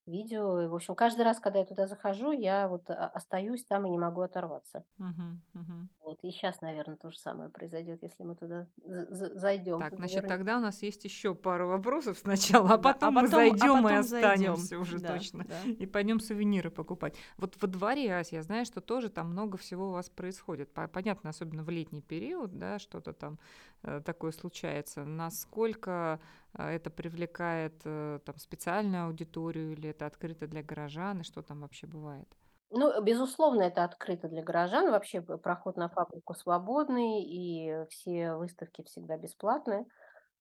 видео. 0.08 0.62
И, 0.62 0.66
в 0.66 0.74
общем, 0.74 0.94
каждый 0.94 1.22
раз, 1.24 1.38
когда 1.40 1.60
я 1.60 1.64
туда 1.64 1.86
захожу, 1.86 2.32
я 2.32 2.68
вот 2.68 2.88
а, 2.90 3.08
остаюсь 3.08 3.64
там 3.64 3.86
и 3.86 3.90
не 3.90 3.98
могу 3.98 4.22
оторваться. 4.22 4.84
Мгм, 4.98 5.40
мгм. 5.54 5.88
Вот, 6.02 6.18
и 6.22 6.30
сейчас, 6.30 6.60
наверное, 6.62 6.96
то 6.96 7.10
же 7.10 7.18
самое 7.18 7.50
произойдет, 7.50 8.02
если 8.02 8.22
мы 8.22 8.34
туда 8.34 8.66
зайдем. 8.84 9.78
Так, 9.78 9.96
значит, 9.96 10.26
тогда 10.26 10.56
у 10.56 10.60
нас 10.60 10.82
есть 10.82 11.04
еще 11.04 11.34
пару 11.34 11.68
вопросов 11.68 12.18
сначала, 12.18 12.74
а 12.74 12.78
потом 12.78 13.14
мы 13.14 13.28
зайдем 13.28 13.86
и 13.88 13.92
останемся 13.92 14.78
уже 14.78 15.00
Да, 15.00 15.14
точно. 15.14 15.44
да. 15.44 15.62
И 15.78 15.86
пойдем 15.86 16.20
сувениры 16.20 16.70
покупать. 16.70 17.14
Вот 17.36 17.60
во 17.60 17.68
дворе, 17.68 18.10
Ась, 18.14 18.32
я 18.32 18.42
знаю, 18.42 18.64
что 18.64 18.80
тоже 18.80 19.10
там 19.10 19.30
много 19.30 19.56
всего 19.58 19.88
у 19.88 19.92
вас 19.92 20.08
происходит. 20.08 20.72
По- 20.72 20.88
Понятно, 20.88 21.30
особенно 21.30 21.62
в 21.62 21.68
летний 21.70 22.00
период, 22.00 22.58
да, 22.58 22.78
что-то 22.78 23.12
там 23.12 23.38
э, 23.82 24.00
такое 24.04 24.32
случается. 24.32 25.04
Насколько 25.04 26.20
это 26.58 26.90
привлекает 26.90 27.82
э, 27.84 28.20
там 28.24 28.36
специальную 28.38 29.06
аудиторию 29.06 29.72
или 29.72 29.90
это 29.90 30.06
открыто 30.06 30.46
для 30.46 30.62
горожан, 30.62 31.20
и 31.20 31.24
что 31.24 31.42
там 31.42 31.60
вообще 31.60 31.86
бывает? 31.86 32.36
Ну, 32.70 33.00
безусловно, 33.02 33.62
это 33.62 33.84
открыто 33.84 34.28
для 34.28 34.42
горожан. 34.42 34.90
Вообще 34.90 35.22
проход 35.22 35.76
на 35.76 35.88
фабрику 35.88 36.34
свободный, 36.34 37.22
и 37.24 37.86
все 37.88 38.34
выставки 38.34 38.82
всегда 38.84 39.16
бесплатные. 39.16 39.86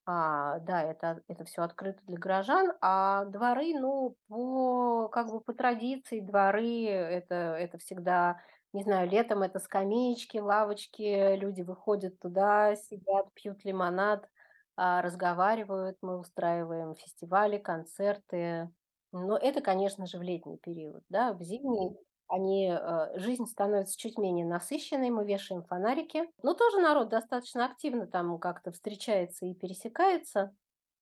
А, 0.06 0.60
да, 0.60 0.84
это, 0.84 1.24
это 1.28 1.46
все 1.46 1.64
открыто 1.64 2.02
для 2.06 2.18
горожан, 2.18 2.74
а 2.82 3.26
дворы, 3.26 3.74
ну, 3.80 4.18
по, 4.28 5.10
как 5.10 5.30
бы 5.32 5.42
по 5.42 5.54
традиции, 5.54 6.22
дворы, 6.22 6.86
это, 6.88 7.36
это 7.36 7.78
всегда, 7.80 8.42
не 8.74 8.84
знаю, 8.84 9.10
летом 9.10 9.44
это 9.44 9.60
скамеечки, 9.60 10.38
лавочки, 10.40 11.36
люди 11.38 11.62
выходят 11.62 12.20
туда, 12.20 12.76
сидят, 12.78 13.34
пьют 13.34 13.66
лимонад, 13.66 14.26
а, 14.26 14.30
разговаривают, 14.78 15.98
мы 16.02 16.18
устраиваем 16.20 16.96
фестивали, 16.96 17.58
концерты. 17.58 18.70
Но 19.12 19.38
это, 19.38 19.62
конечно 19.62 20.06
же, 20.06 20.18
в 20.20 20.22
летний 20.22 20.58
период, 20.58 21.04
да, 21.10 21.34
в 21.34 21.42
зимний 21.42 21.98
они, 22.28 22.68
э, 22.70 23.18
жизнь 23.20 23.46
становится 23.46 23.98
чуть 23.98 24.18
менее 24.18 24.46
насыщенной, 24.46 25.10
мы 25.10 25.26
вешаем 25.26 25.64
фонарики. 25.64 26.30
Но 26.44 26.54
тоже 26.54 26.80
народ 26.80 27.10
достаточно 27.10 27.66
активно 27.66 28.06
там 28.06 28.38
как-то 28.38 28.72
встречается 28.74 29.46
и 29.46 29.54
пересекается. 29.54 30.54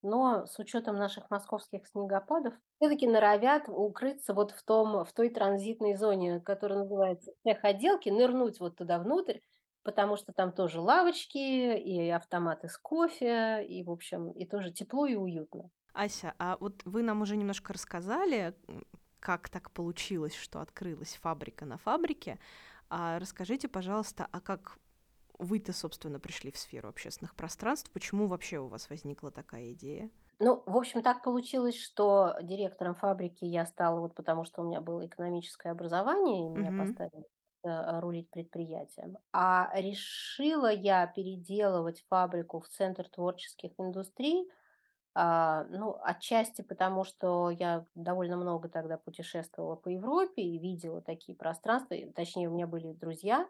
Но 0.03 0.45
с 0.45 0.59
учетом 0.59 0.97
наших 0.97 1.31
московских 1.31 1.87
снегопадов, 1.87 2.53
все-таки 2.79 3.07
норовят 3.07 3.63
укрыться 3.67 4.35
вот 4.35 4.51
в, 4.51 4.63
том, 4.63 5.03
в 5.03 5.11
той 5.13 5.29
транзитной 5.29 5.95
зоне, 5.95 6.39
которая 6.41 6.79
называется 6.79 7.31
цех 7.43 7.63
отделки, 7.63 8.09
нырнуть 8.09 8.59
вот 8.59 8.75
туда 8.75 8.99
внутрь, 8.99 9.39
потому 9.85 10.17
что 10.17 10.33
там 10.33 10.51
тоже 10.53 10.81
лавочки 10.81 11.37
и 11.77 12.09
автоматы 12.09 12.67
с 12.69 12.77
кофе, 12.77 13.65
и, 13.65 13.83
в 13.85 13.91
общем, 13.91 14.31
и 14.31 14.45
тоже 14.47 14.71
тепло 14.73 15.05
и 15.07 15.15
уютно. 15.15 15.71
Ася, 15.93 16.33
а 16.39 16.57
вот 16.59 16.81
вы 16.85 17.03
нам 17.03 17.21
уже 17.21 17.37
немножко 17.37 17.73
рассказали, 17.73 18.55
как 19.19 19.49
так 19.49 19.71
получилось, 19.71 20.35
что 20.35 20.59
открылась 20.59 21.15
фабрика 21.15 21.65
на 21.65 21.77
фабрике. 21.77 22.37
А 22.89 23.17
расскажите, 23.19 23.67
пожалуйста, 23.67 24.27
а 24.31 24.41
как 24.41 24.77
вы-то, 25.39 25.73
собственно, 25.73 26.19
пришли 26.19 26.51
в 26.51 26.57
сферу 26.57 26.89
общественных 26.89 27.35
пространств? 27.35 27.91
Почему 27.91 28.27
вообще 28.27 28.59
у 28.59 28.67
вас 28.67 28.89
возникла 28.89 29.31
такая 29.31 29.73
идея? 29.73 30.11
Ну, 30.39 30.63
в 30.65 30.75
общем, 30.77 31.01
так 31.01 31.23
получилось, 31.23 31.75
что 31.81 32.35
директором 32.41 32.95
фабрики 32.95 33.45
я 33.45 33.65
стала 33.65 33.99
вот 34.01 34.15
потому, 34.15 34.43
что 34.43 34.61
у 34.61 34.65
меня 34.65 34.81
было 34.81 35.05
экономическое 35.05 35.71
образование, 35.71 36.45
и 36.45 36.49
меня 36.49 36.71
Мгм. 36.71 36.73
поставили 36.73 37.25
рулить 37.65 38.29
предприятием. 38.31 39.17
А 39.33 39.71
решила 39.75 40.71
я 40.71 41.07
переделывать 41.07 42.03
фабрику 42.09 42.59
в 42.59 42.67
центр 42.69 43.07
творческих 43.09 43.71
индустрий 43.79 44.49
А, 45.13 45.63
ну, 45.69 45.97
отчасти 46.03 46.61
потому, 46.61 47.05
что 47.05 47.49
я 47.49 47.85
довольно 47.95 48.35
много 48.37 48.67
тогда 48.69 48.97
путешествовала 48.97 49.75
по 49.77 49.87
Европе 49.89 50.41
и 50.41 50.59
видела 50.59 51.01
такие 51.01 51.37
пространства, 51.37 51.95
точнее, 52.15 52.49
у 52.49 52.53
меня 52.53 52.67
были 52.67 52.91
друзья 52.93 53.47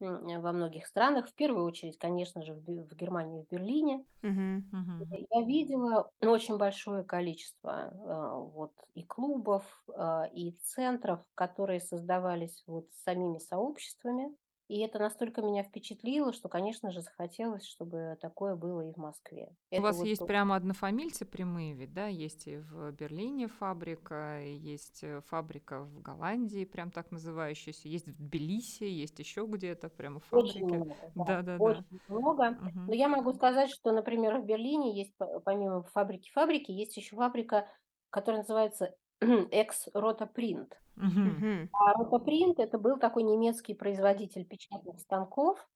во 0.00 0.52
многих 0.52 0.86
странах, 0.86 1.28
в 1.28 1.34
первую 1.34 1.64
очередь, 1.64 1.98
конечно 1.98 2.42
же, 2.42 2.54
в, 2.54 2.94
Германии, 2.94 3.42
в 3.42 3.48
Берлине. 3.48 4.04
Мгм. 4.22 4.68
Мгм. 4.72 5.06
Я 5.30 5.42
видела 5.46 6.10
очень 6.22 6.56
большое 6.56 7.04
количество 7.04 7.72
а, 7.92 8.38
вот 8.38 8.72
и 8.94 9.04
клубов, 9.04 9.84
и 10.32 10.52
центров, 10.62 11.20
которые 11.34 11.80
создавались 11.80 12.64
вот 12.66 12.88
самими 12.92 13.38
сообществами. 13.38 14.34
И 14.68 14.80
это 14.80 14.98
настолько 14.98 15.42
меня 15.42 15.62
впечатлило, 15.62 16.32
что, 16.32 16.48
конечно 16.48 16.90
же, 16.90 17.00
захотелось, 17.00 17.64
чтобы 17.64 18.16
такое 18.20 18.56
было 18.56 18.80
и 18.88 18.92
в 18.92 18.96
Москве. 18.96 19.54
У 19.74 19.80
Это 19.80 19.82
вас 19.82 19.96
вот 19.96 20.08
есть 20.08 20.26
прямо 20.26 20.56
однофамильцы 20.56 21.26
прямые 21.26 21.74
ведь, 21.74 21.92
да? 21.92 22.06
Есть 22.06 22.46
и 22.46 22.56
в 22.56 22.92
Берлине 22.92 23.46
фабрика, 23.46 24.40
есть 24.42 25.04
э, 25.04 25.20
фабрика 25.26 25.82
в 25.82 26.00
Голландии, 26.00 26.64
прям 26.64 26.90
так 26.90 27.10
называющаяся, 27.10 27.86
есть 27.88 28.06
в 28.08 28.16
Тбилиси, 28.16 28.84
есть 28.84 29.18
еще 29.18 29.44
где-то 29.46 29.90
прямо 29.90 30.18
Очень 30.30 30.66
фабрики. 30.66 30.66
много, 30.66 31.12
да, 31.14 31.24
Да-да-да. 31.26 31.58
очень 31.58 32.00
много. 32.08 32.60
Но 32.86 32.94
Мгм. 32.94 32.94
я 32.94 33.08
могу 33.08 33.32
сказать, 33.32 33.70
что, 33.70 33.92
например, 33.92 34.38
в 34.38 34.44
Берлине 34.44 34.96
есть, 34.98 35.16
по- 35.16 35.40
помимо 35.40 35.82
фабрики-фабрики, 35.84 36.70
есть 36.72 36.96
еще 36.96 37.16
фабрика, 37.16 37.68
которая 38.10 38.42
называется 38.42 38.94
Экс-Рота 39.20 40.26
Принт. 40.26 40.74
Мгм. 40.96 41.68
А 41.72 41.92
Ротопринт- 41.94 42.58
это 42.60 42.78
был 42.78 42.98
такой 42.98 43.22
немецкий 43.22 43.74
производитель 43.74 44.44
печатных 44.46 44.98
станков, 45.00 45.68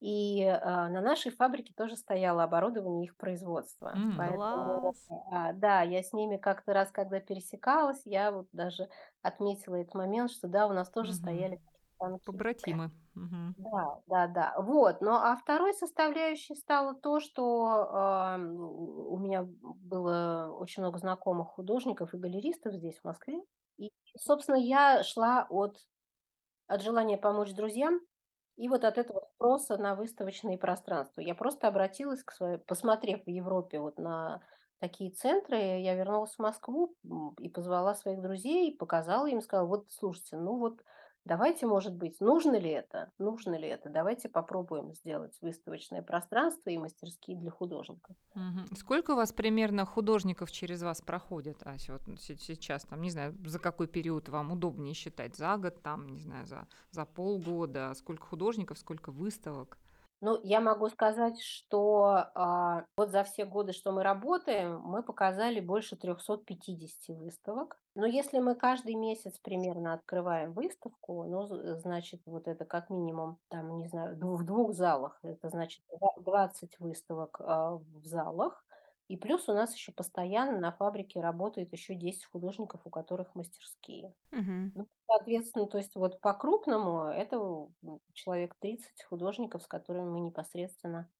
и, 0.00 0.44
а, 0.44 0.88
на 0.88 1.00
нашей 1.00 1.32
фабрике 1.32 1.74
тоже 1.76 1.96
стояло 1.96 2.44
оборудование 2.44 3.06
их 3.06 3.16
производства. 3.16 4.02
М. 4.02 4.12
Поэтому, 4.14 4.94
Класс. 4.94 5.08
а, 5.32 5.52
да, 5.54 5.82
я 5.82 6.02
с 6.02 6.12
ними 6.12 6.36
как-то 6.36 6.72
раз, 6.74 6.92
когда 6.92 7.20
пересекалась, 7.20 8.02
я 8.04 8.30
вот 8.32 8.48
даже 8.52 8.88
отметила 9.22 9.76
этот 9.76 9.94
момент, 9.94 10.30
что 10.30 10.48
да, 10.48 10.66
у 10.68 10.72
нас 10.72 10.90
тоже 10.90 11.12
Мгм. 11.12 11.14
стояли 11.14 11.60
станки. 11.96 12.22
Побратимы. 12.24 12.90
Мгм. 13.14 13.56
Да, 13.56 14.02
да, 14.06 14.26
да. 14.28 14.54
Вот. 14.60 15.00
Ну, 15.02 15.12
а 15.12 15.36
второй 15.36 15.74
составляющей 15.74 16.54
стало 16.56 16.94
то, 16.94 17.20
что 17.20 17.88
ам, 17.92 18.56
у 18.60 19.18
меня 19.18 19.44
было 19.44 20.50
очень 20.58 20.82
много 20.82 20.98
знакомых 20.98 21.48
художников 21.50 22.14
и 22.14 22.18
галеристов 22.18 22.74
здесь, 22.74 22.98
в 23.00 23.04
Москве. 23.04 23.42
И, 23.78 23.90
собственно, 24.18 24.56
я 24.56 25.02
шла 25.02 25.46
от, 25.48 25.78
от 26.66 26.82
желания 26.82 27.16
помочь 27.18 27.52
друзьям 27.54 28.00
и 28.56 28.68
вот 28.68 28.84
от 28.84 28.98
этого 28.98 29.28
спроса 29.34 29.76
на 29.78 29.94
выставочные 29.94 30.58
пространства. 30.58 31.20
Я 31.20 31.34
просто 31.34 31.68
обратилась 31.68 32.22
к 32.24 32.32
своей, 32.32 32.58
посмотрев 32.58 33.24
в 33.24 33.30
Европе 33.30 33.80
вот 33.80 33.98
на 33.98 34.42
такие 34.80 35.10
центры, 35.12 35.56
я 35.56 35.94
вернулась 35.94 36.34
в 36.34 36.38
Москву 36.40 36.94
и 37.40 37.48
позвала 37.48 37.94
своих 37.94 38.20
друзей, 38.20 38.76
показала 38.76 39.26
им, 39.26 39.40
сказала, 39.40 39.66
вот, 39.66 39.86
слушайте, 39.90 40.36
ну 40.36 40.58
вот 40.58 40.80
давайте, 41.28 41.66
может 41.66 41.94
быть, 41.94 42.20
нужно 42.20 42.58
ли 42.58 42.70
это, 42.70 43.12
нужно 43.18 43.54
ли 43.56 43.68
это, 43.68 43.90
давайте 43.90 44.28
попробуем 44.28 44.94
сделать 44.94 45.36
выставочное 45.42 46.02
пространство 46.02 46.70
и 46.70 46.78
мастерские 46.78 47.36
для 47.36 47.50
художников. 47.50 48.16
Мгм. 48.34 48.66
Сколько 48.74 49.12
у 49.12 49.16
вас 49.16 49.32
примерно 49.32 49.84
художников 49.84 50.50
через 50.50 50.82
вас 50.82 51.02
проходит, 51.02 51.62
Ася, 51.64 51.92
вот 51.92 52.20
се- 52.20 52.36
сейчас, 52.36 52.84
там, 52.84 53.02
не 53.02 53.10
знаю, 53.10 53.36
за 53.44 53.58
какой 53.58 53.86
период 53.86 54.28
вам 54.28 54.52
удобнее 54.52 54.94
считать, 54.94 55.36
за 55.36 55.56
год, 55.58 55.82
там, 55.82 56.08
не 56.08 56.20
знаю, 56.20 56.46
за, 56.46 56.66
за 56.90 57.04
полгода, 57.04 57.92
сколько 57.94 58.26
художников, 58.26 58.78
сколько 58.78 59.12
выставок? 59.12 59.78
Ну, 60.20 60.40
я 60.42 60.60
могу 60.60 60.88
сказать, 60.88 61.40
что 61.40 62.26
а, 62.34 62.84
вот 62.96 63.10
за 63.10 63.22
все 63.22 63.44
годы, 63.44 63.72
что 63.72 63.92
мы 63.92 64.02
работаем, 64.02 64.80
мы 64.80 65.04
показали 65.04 65.60
больше 65.60 65.96
350 65.96 67.16
выставок. 67.16 67.78
Но 67.94 68.04
если 68.04 68.40
мы 68.40 68.56
каждый 68.56 68.94
месяц 68.96 69.38
примерно 69.38 69.92
открываем 69.94 70.52
выставку, 70.52 71.24
ну, 71.24 71.46
значит, 71.78 72.20
вот 72.26 72.48
это 72.48 72.64
как 72.64 72.90
минимум, 72.90 73.38
там, 73.48 73.76
не 73.78 73.86
знаю, 73.86 74.16
в 74.16 74.44
двух 74.44 74.72
залах, 74.72 75.18
это 75.22 75.50
значит 75.50 75.84
два- 76.00 76.14
20 76.18 76.80
выставок 76.80 77.40
а, 77.40 77.76
в 77.76 78.04
залах. 78.04 78.64
И 79.08 79.16
плюс 79.16 79.48
у 79.48 79.54
нас 79.54 79.74
еще 79.74 79.92
постоянно 79.92 80.58
на 80.60 80.72
фабрике 80.72 81.20
работает 81.20 81.72
еще 81.72 81.94
10 81.94 82.26
художников, 82.26 82.82
у 82.86 82.90
которых 82.90 83.34
мастерские. 83.34 84.14
Мгм. 84.32 84.72
Ну, 84.74 84.88
соответственно, 85.06 85.66
то 85.68 85.78
есть 85.78 85.96
вот 85.96 86.20
по-крупному 86.20 87.04
это 87.06 87.68
человек 88.14 88.56
30 88.60 89.04
художников, 89.04 89.62
с 89.64 89.68
которыми 89.68 90.10
мы 90.10 90.20
непосредственно 90.20 91.10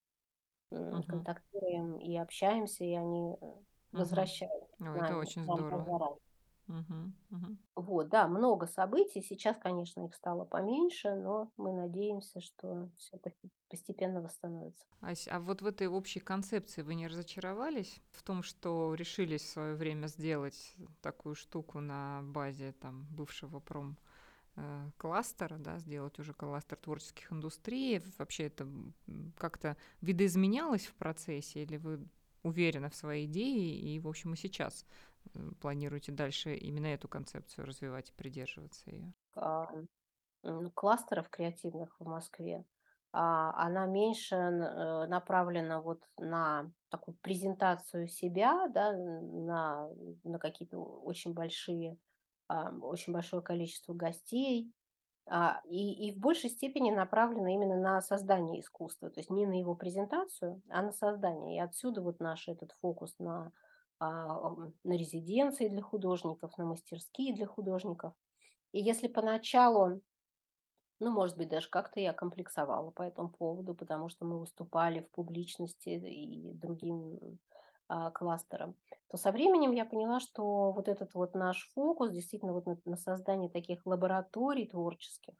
Мгм. 0.91 1.29
контактируем 1.29 1.97
и 1.99 2.17
общаемся, 2.17 2.83
и 2.83 2.93
они 2.93 3.35
э, 3.41 3.45
Мгм. 3.93 4.31
возвращаются 4.31 4.77
к 4.87 4.87
Ой, 4.87 4.99
это 5.01 5.15
очень 5.17 5.45
здорово. 5.45 5.91
позараз. 5.91 6.17
Мгм. 6.69 7.13
Мгм. 7.31 7.57
Вот, 7.75 8.09
да, 8.09 8.27
много 8.27 8.67
событий. 8.67 9.21
Сейчас, 9.21 9.57
конечно, 9.57 10.05
их 10.05 10.13
стало 10.13 10.45
поменьше, 10.45 11.15
но 11.15 11.51
мы 11.57 11.73
надеемся, 11.73 12.41
что 12.41 12.89
все 12.97 13.19
постепенно 13.69 14.21
восстановится. 14.21 14.85
Ась, 15.01 15.27
а 15.29 15.39
вот 15.39 15.61
в 15.61 15.65
этой 15.65 15.87
общей 15.87 16.19
концепции 16.19 16.81
вы 16.81 16.93
не 16.95 17.07
разочаровались 17.07 18.01
в 18.11 18.21
том, 18.21 18.43
что 18.43 18.93
решились 18.93 19.41
в 19.41 19.49
свое 19.49 19.75
время 19.75 20.07
сделать 20.07 20.75
такую 21.01 21.35
штуку 21.35 21.79
на 21.79 22.21
базе 22.23 22.73
там 22.73 23.07
бывшего 23.09 23.59
пром 23.59 23.97
э, 24.57 24.89
кластера, 24.97 25.57
да, 25.57 25.79
сделать 25.79 26.19
уже 26.19 26.33
кластер 26.33 26.77
творческих 26.77 27.31
индустрий. 27.31 28.01
Вообще 28.17 28.47
это 28.47 28.67
как-то 29.37 29.77
видоизменялось 30.01 30.85
в 30.85 30.93
процессе, 30.95 31.63
или 31.63 31.77
вы 31.77 32.05
уверены 32.43 32.89
в 32.89 32.95
своей 32.95 33.25
идее, 33.25 33.79
и, 33.79 33.99
в 33.99 34.07
общем, 34.07 34.33
и 34.33 34.37
сейчас 34.37 34.85
планируете 35.59 36.11
дальше 36.11 36.55
именно 36.55 36.87
эту 36.87 37.07
концепцию 37.07 37.65
развивать 37.65 38.09
и 38.09 38.13
придерживаться 38.13 38.89
ее? 38.91 39.13
а, 39.35 39.67
м, 40.43 40.71
кластеров 40.71 41.29
креативных 41.29 41.95
в 41.99 42.05
Москве, 42.05 42.65
а, 43.11 43.53
она 43.65 43.85
меньше 43.87 44.35
э, 44.35 45.07
направлена 45.07 45.81
вот 45.81 46.03
на 46.17 46.71
такую 46.89 47.17
презентацию 47.21 48.07
себя, 48.07 48.67
да, 48.69 48.93
на, 48.93 49.89
на 50.23 50.39
какие-то 50.39 50.77
очень 50.79 51.33
большие, 51.33 51.97
а, 52.47 52.71
очень 52.81 53.13
большое 53.13 53.41
количество 53.41 53.93
гостей, 53.93 54.73
и, 55.69 56.07
и 56.09 56.11
в 56.15 56.19
большей 56.19 56.49
степени 56.49 56.89
направлена 56.91 57.53
именно 57.53 57.77
на 57.79 58.01
создание 58.01 58.61
искусства, 58.61 59.11
то 59.11 59.19
есть 59.19 59.29
не 59.29 59.45
на 59.45 59.59
его 59.59 59.75
презентацию, 59.75 60.63
а 60.69 60.81
на 60.81 60.91
создание. 60.91 61.57
И 61.57 61.59
отсюда 61.59 62.01
вот 62.01 62.19
наш 62.19 62.47
этот 62.47 62.71
фокус 62.81 63.15
на, 63.19 63.51
на 63.99 64.71
резиденции 64.83 65.67
для 65.67 65.81
художников, 65.81 66.57
на 66.57 66.65
мастерские 66.65 67.35
для 67.35 67.45
художников. 67.45 68.13
И 68.71 68.79
если 68.79 69.07
поначалу 69.07 70.01
ну, 71.01 71.11
может 71.11 71.37
быть, 71.37 71.47
даже 71.47 71.69
как-то 71.69 71.99
я 71.99 72.13
комплексовала 72.13 72.91
по 72.91 73.03
этому 73.03 73.29
поводу, 73.29 73.73
потому 73.73 74.09
что 74.09 74.25
мы 74.25 74.37
выступали 74.37 74.99
в 74.99 75.09
публичности 75.11 75.89
и 75.89 76.53
другим 76.53 77.39
а, 77.87 78.11
кластерам. 78.11 78.75
То 79.07 79.17
со 79.17 79.31
временем 79.31 79.71
я 79.71 79.85
поняла, 79.85 80.19
что 80.19 80.71
вот 80.71 80.87
этот 80.87 81.13
вот 81.13 81.35
наш 81.35 81.69
фокус 81.73 82.11
действительно 82.11 82.53
вот 82.53 82.65
на, 82.65 82.77
на 82.85 82.97
создание 82.97 83.49
таких 83.49 83.85
лабораторий 83.85 84.67
творческих, 84.67 85.35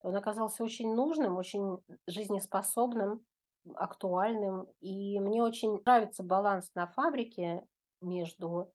он 0.00 0.16
оказался 0.16 0.62
очень 0.62 0.94
нужным, 0.94 1.36
очень 1.36 1.78
жизнеспособным, 2.06 3.24
актуальным. 3.74 4.68
И 4.80 5.18
мне 5.20 5.42
очень 5.42 5.80
нравится 5.84 6.22
баланс 6.22 6.70
на 6.74 6.86
фабрике 6.86 7.66
между 8.06 8.72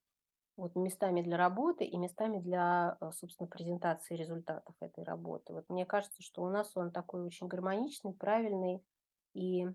вот 0.58 0.76
местами 0.76 1.22
для 1.22 1.38
работы 1.38 1.86
и 1.86 1.98
местами 1.98 2.40
для, 2.40 2.98
э, 3.02 3.12
собственно, 3.14 3.48
презентации 3.48 4.16
результатов 4.16 4.76
этой 4.80 5.04
работы. 5.04 5.54
Вот 5.54 5.70
мне 5.70 5.86
кажется, 5.86 6.22
что 6.22 6.44
у 6.44 6.50
нас 6.50 6.72
он 6.76 6.92
такой 6.92 7.24
очень 7.26 7.48
гармоничный, 7.48 8.14
правильный 8.14 8.84
и 9.34 9.68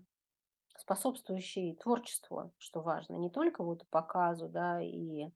способствующий 0.77 1.75
творчеству, 1.75 2.53
что 2.57 2.81
важно. 2.81 3.15
Не 3.15 3.29
только 3.29 3.63
вот 3.63 3.87
показу, 3.89 4.47
да, 4.47 4.81
и 4.81 5.29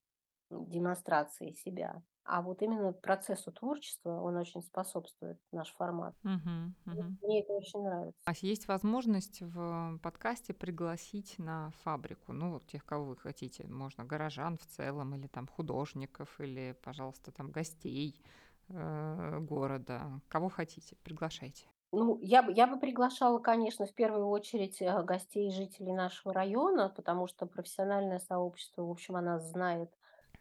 демонстрации 0.50 1.52
себя, 1.52 2.02
а 2.24 2.42
вот 2.42 2.62
именно 2.62 2.94
процессу 2.94 3.52
творчества 3.52 4.22
он 4.22 4.38
очень 4.38 4.62
способствует, 4.62 5.40
наш 5.52 5.74
формат. 5.74 6.16
Мне 6.24 6.74
мгм. 6.86 7.18
мне 7.22 7.42
это 7.42 7.54
очень 7.54 7.82
нравится. 7.82 8.22
А 8.26 8.34
есть 8.42 8.68
возможность 8.68 9.42
в 9.42 10.00
подкасте 10.02 10.54
пригласить 10.54 11.38
на 11.40 11.72
фабрику, 11.84 12.34
ну, 12.34 12.52
вот 12.52 12.66
тех, 12.68 12.86
кого 12.86 13.06
вы 13.06 13.18
хотите. 13.18 13.68
Можно 13.68 14.06
горожан 14.06 14.58
в 14.58 14.66
целом, 14.66 15.16
или 15.16 15.28
там 15.28 15.48
художников, 15.48 16.40
или, 16.40 16.76
пожалуйста, 16.84 17.32
там 17.32 17.52
гостей 17.52 18.22
э, 18.70 19.40
города. 19.40 20.22
Кого 20.28 20.50
хотите, 20.50 20.96
приглашайте. 21.04 21.68
Ну, 21.94 22.18
я 22.22 22.42
бы 22.42 22.54
я 22.54 22.68
бы 22.68 22.80
приглашала, 22.80 23.40
конечно, 23.40 23.86
в 23.86 23.94
первую 23.94 24.28
очередь, 24.28 24.82
э, 24.82 25.04
гостей 25.04 25.50
и 25.50 25.52
жителей 25.52 25.92
нашего 25.92 26.34
района, 26.34 26.90
потому 26.96 27.28
что 27.28 27.46
профессиональное 27.46 28.20
сообщество, 28.20 28.84
в 28.84 28.92
общем, 28.92 29.18
о 29.18 29.22
нас 29.22 29.50
знает 29.50 29.92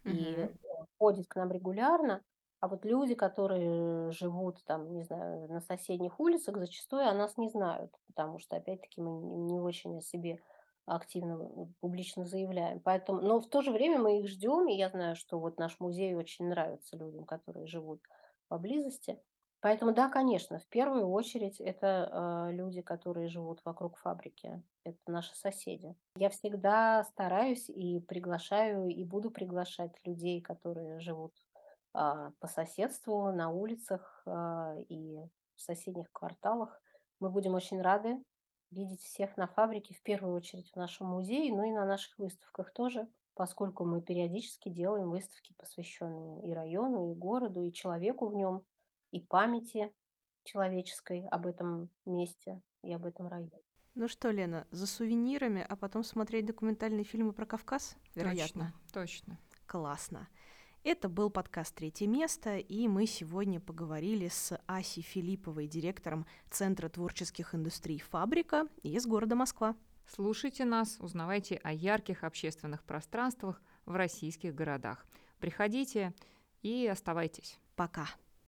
и, 0.06 0.36
Мгм. 0.38 0.54
ходит 0.98 1.26
к 1.28 1.36
нам 1.36 1.50
регулярно. 1.52 2.22
А 2.60 2.68
вот 2.68 2.84
люди, 2.84 3.14
которые 3.14 4.10
живут 4.12 4.62
там, 4.66 4.92
не 4.94 5.02
знаю, 5.02 5.48
на 5.48 5.60
соседних 5.60 6.20
улицах, 6.20 6.58
зачастую 6.58 7.08
о 7.08 7.14
нас 7.14 7.38
не 7.38 7.48
знают, 7.48 7.94
потому 8.06 8.38
что, 8.38 8.56
опять-таки, 8.56 9.00
мы 9.00 9.12
не 9.12 9.36
не 9.54 9.60
очень 9.60 9.96
о 9.98 10.02
себе 10.02 10.40
активно 10.86 11.42
э, 11.42 11.66
публично 11.80 12.24
заявляем. 12.26 12.80
Поэтому, 12.80 13.20
но 13.22 13.40
в 13.40 13.48
то 13.48 13.62
же 13.62 13.70
время 13.72 13.98
мы 13.98 14.20
их 14.20 14.28
ждем, 14.28 14.68
и 14.68 14.74
я 14.76 14.88
знаю, 14.90 15.16
что 15.16 15.38
вот 15.38 15.58
наш 15.58 15.80
музей 15.80 16.14
очень 16.14 16.48
нравится 16.48 16.96
людям, 16.96 17.24
которые 17.24 17.66
живут 17.66 18.02
поблизости. 18.48 19.22
Поэтому 19.60 19.92
да, 19.92 20.08
конечно, 20.08 20.58
в 20.58 20.66
первую 20.68 21.08
очередь 21.10 21.60
это 21.60 22.48
э, 22.48 22.52
люди, 22.52 22.80
которые 22.80 23.28
живут 23.28 23.60
вокруг 23.64 23.98
фабрики, 23.98 24.62
это 24.84 24.98
наши 25.06 25.36
соседи. 25.36 25.94
Я 26.16 26.30
всегда 26.30 27.04
стараюсь 27.04 27.68
и 27.68 28.00
приглашаю, 28.00 28.88
и 28.88 29.04
буду 29.04 29.30
приглашать 29.30 29.92
людей, 30.04 30.40
которые 30.40 30.98
живут 31.00 31.34
а, 31.92 32.30
по 32.38 32.46
соседству, 32.46 33.32
на 33.32 33.50
улицах 33.50 34.22
а, 34.26 34.76
и 34.88 35.18
в 35.56 35.60
соседних 35.60 36.10
кварталах. 36.12 36.80
Мы 37.18 37.30
будем 37.30 37.54
очень 37.54 37.82
рады 37.82 38.22
видеть 38.70 39.02
всех 39.02 39.36
на 39.36 39.48
фабрике, 39.48 39.94
в 39.94 40.02
первую 40.02 40.34
очередь 40.34 40.70
в 40.70 40.76
нашем 40.76 41.08
музее, 41.08 41.52
но 41.52 41.64
и 41.64 41.72
на 41.72 41.84
наших 41.84 42.16
выставках 42.18 42.72
тоже, 42.72 43.08
поскольку 43.34 43.84
мы 43.84 44.00
периодически 44.00 44.68
делаем 44.68 45.10
выставки, 45.10 45.52
посвященные 45.58 46.48
и 46.48 46.52
району, 46.52 47.10
и 47.10 47.14
городу, 47.14 47.64
и 47.64 47.72
человеку 47.72 48.28
в 48.28 48.34
нем, 48.34 48.62
и 49.10 49.20
памяти 49.20 49.92
человеческой 50.44 51.26
об 51.28 51.46
этом 51.46 51.90
месте 52.04 52.60
и 52.82 52.92
об 52.92 53.04
этом 53.04 53.28
районе. 53.28 53.62
Ну 53.94 54.08
что, 54.08 54.30
Лена, 54.30 54.66
за 54.70 54.86
сувенирами, 54.86 55.66
а 55.68 55.76
потом 55.76 56.04
смотреть 56.04 56.46
документальные 56.46 57.04
фильмы 57.04 57.32
про 57.32 57.44
Кавказ? 57.44 57.96
Вероятно. 58.14 58.72
Точно, 58.92 59.36
точно. 59.36 59.38
Классно. 59.66 60.28
Это 60.82 61.10
был 61.10 61.28
подкаст 61.28 61.74
«Третье 61.74 62.06
место», 62.06 62.56
и 62.56 62.88
мы 62.88 63.06
сегодня 63.06 63.60
поговорили 63.60 64.28
с 64.28 64.58
Асей 64.66 65.02
Филипповой, 65.02 65.66
директором 65.66 66.24
Центра 66.50 66.88
творческих 66.88 67.54
индустрий 67.54 67.98
«Фабрика» 67.98 68.66
из 68.82 69.06
города 69.06 69.36
Москва. 69.36 69.76
Слушайте 70.06 70.64
нас, 70.64 70.96
узнавайте 70.98 71.56
о 71.56 71.72
ярких 71.72 72.24
общественных 72.24 72.82
пространствах 72.84 73.60
в 73.84 73.94
российских 73.94 74.54
городах. 74.54 75.04
Приходите 75.38 76.14
и 76.62 76.86
оставайтесь. 76.86 77.58
Пока. 77.76 78.08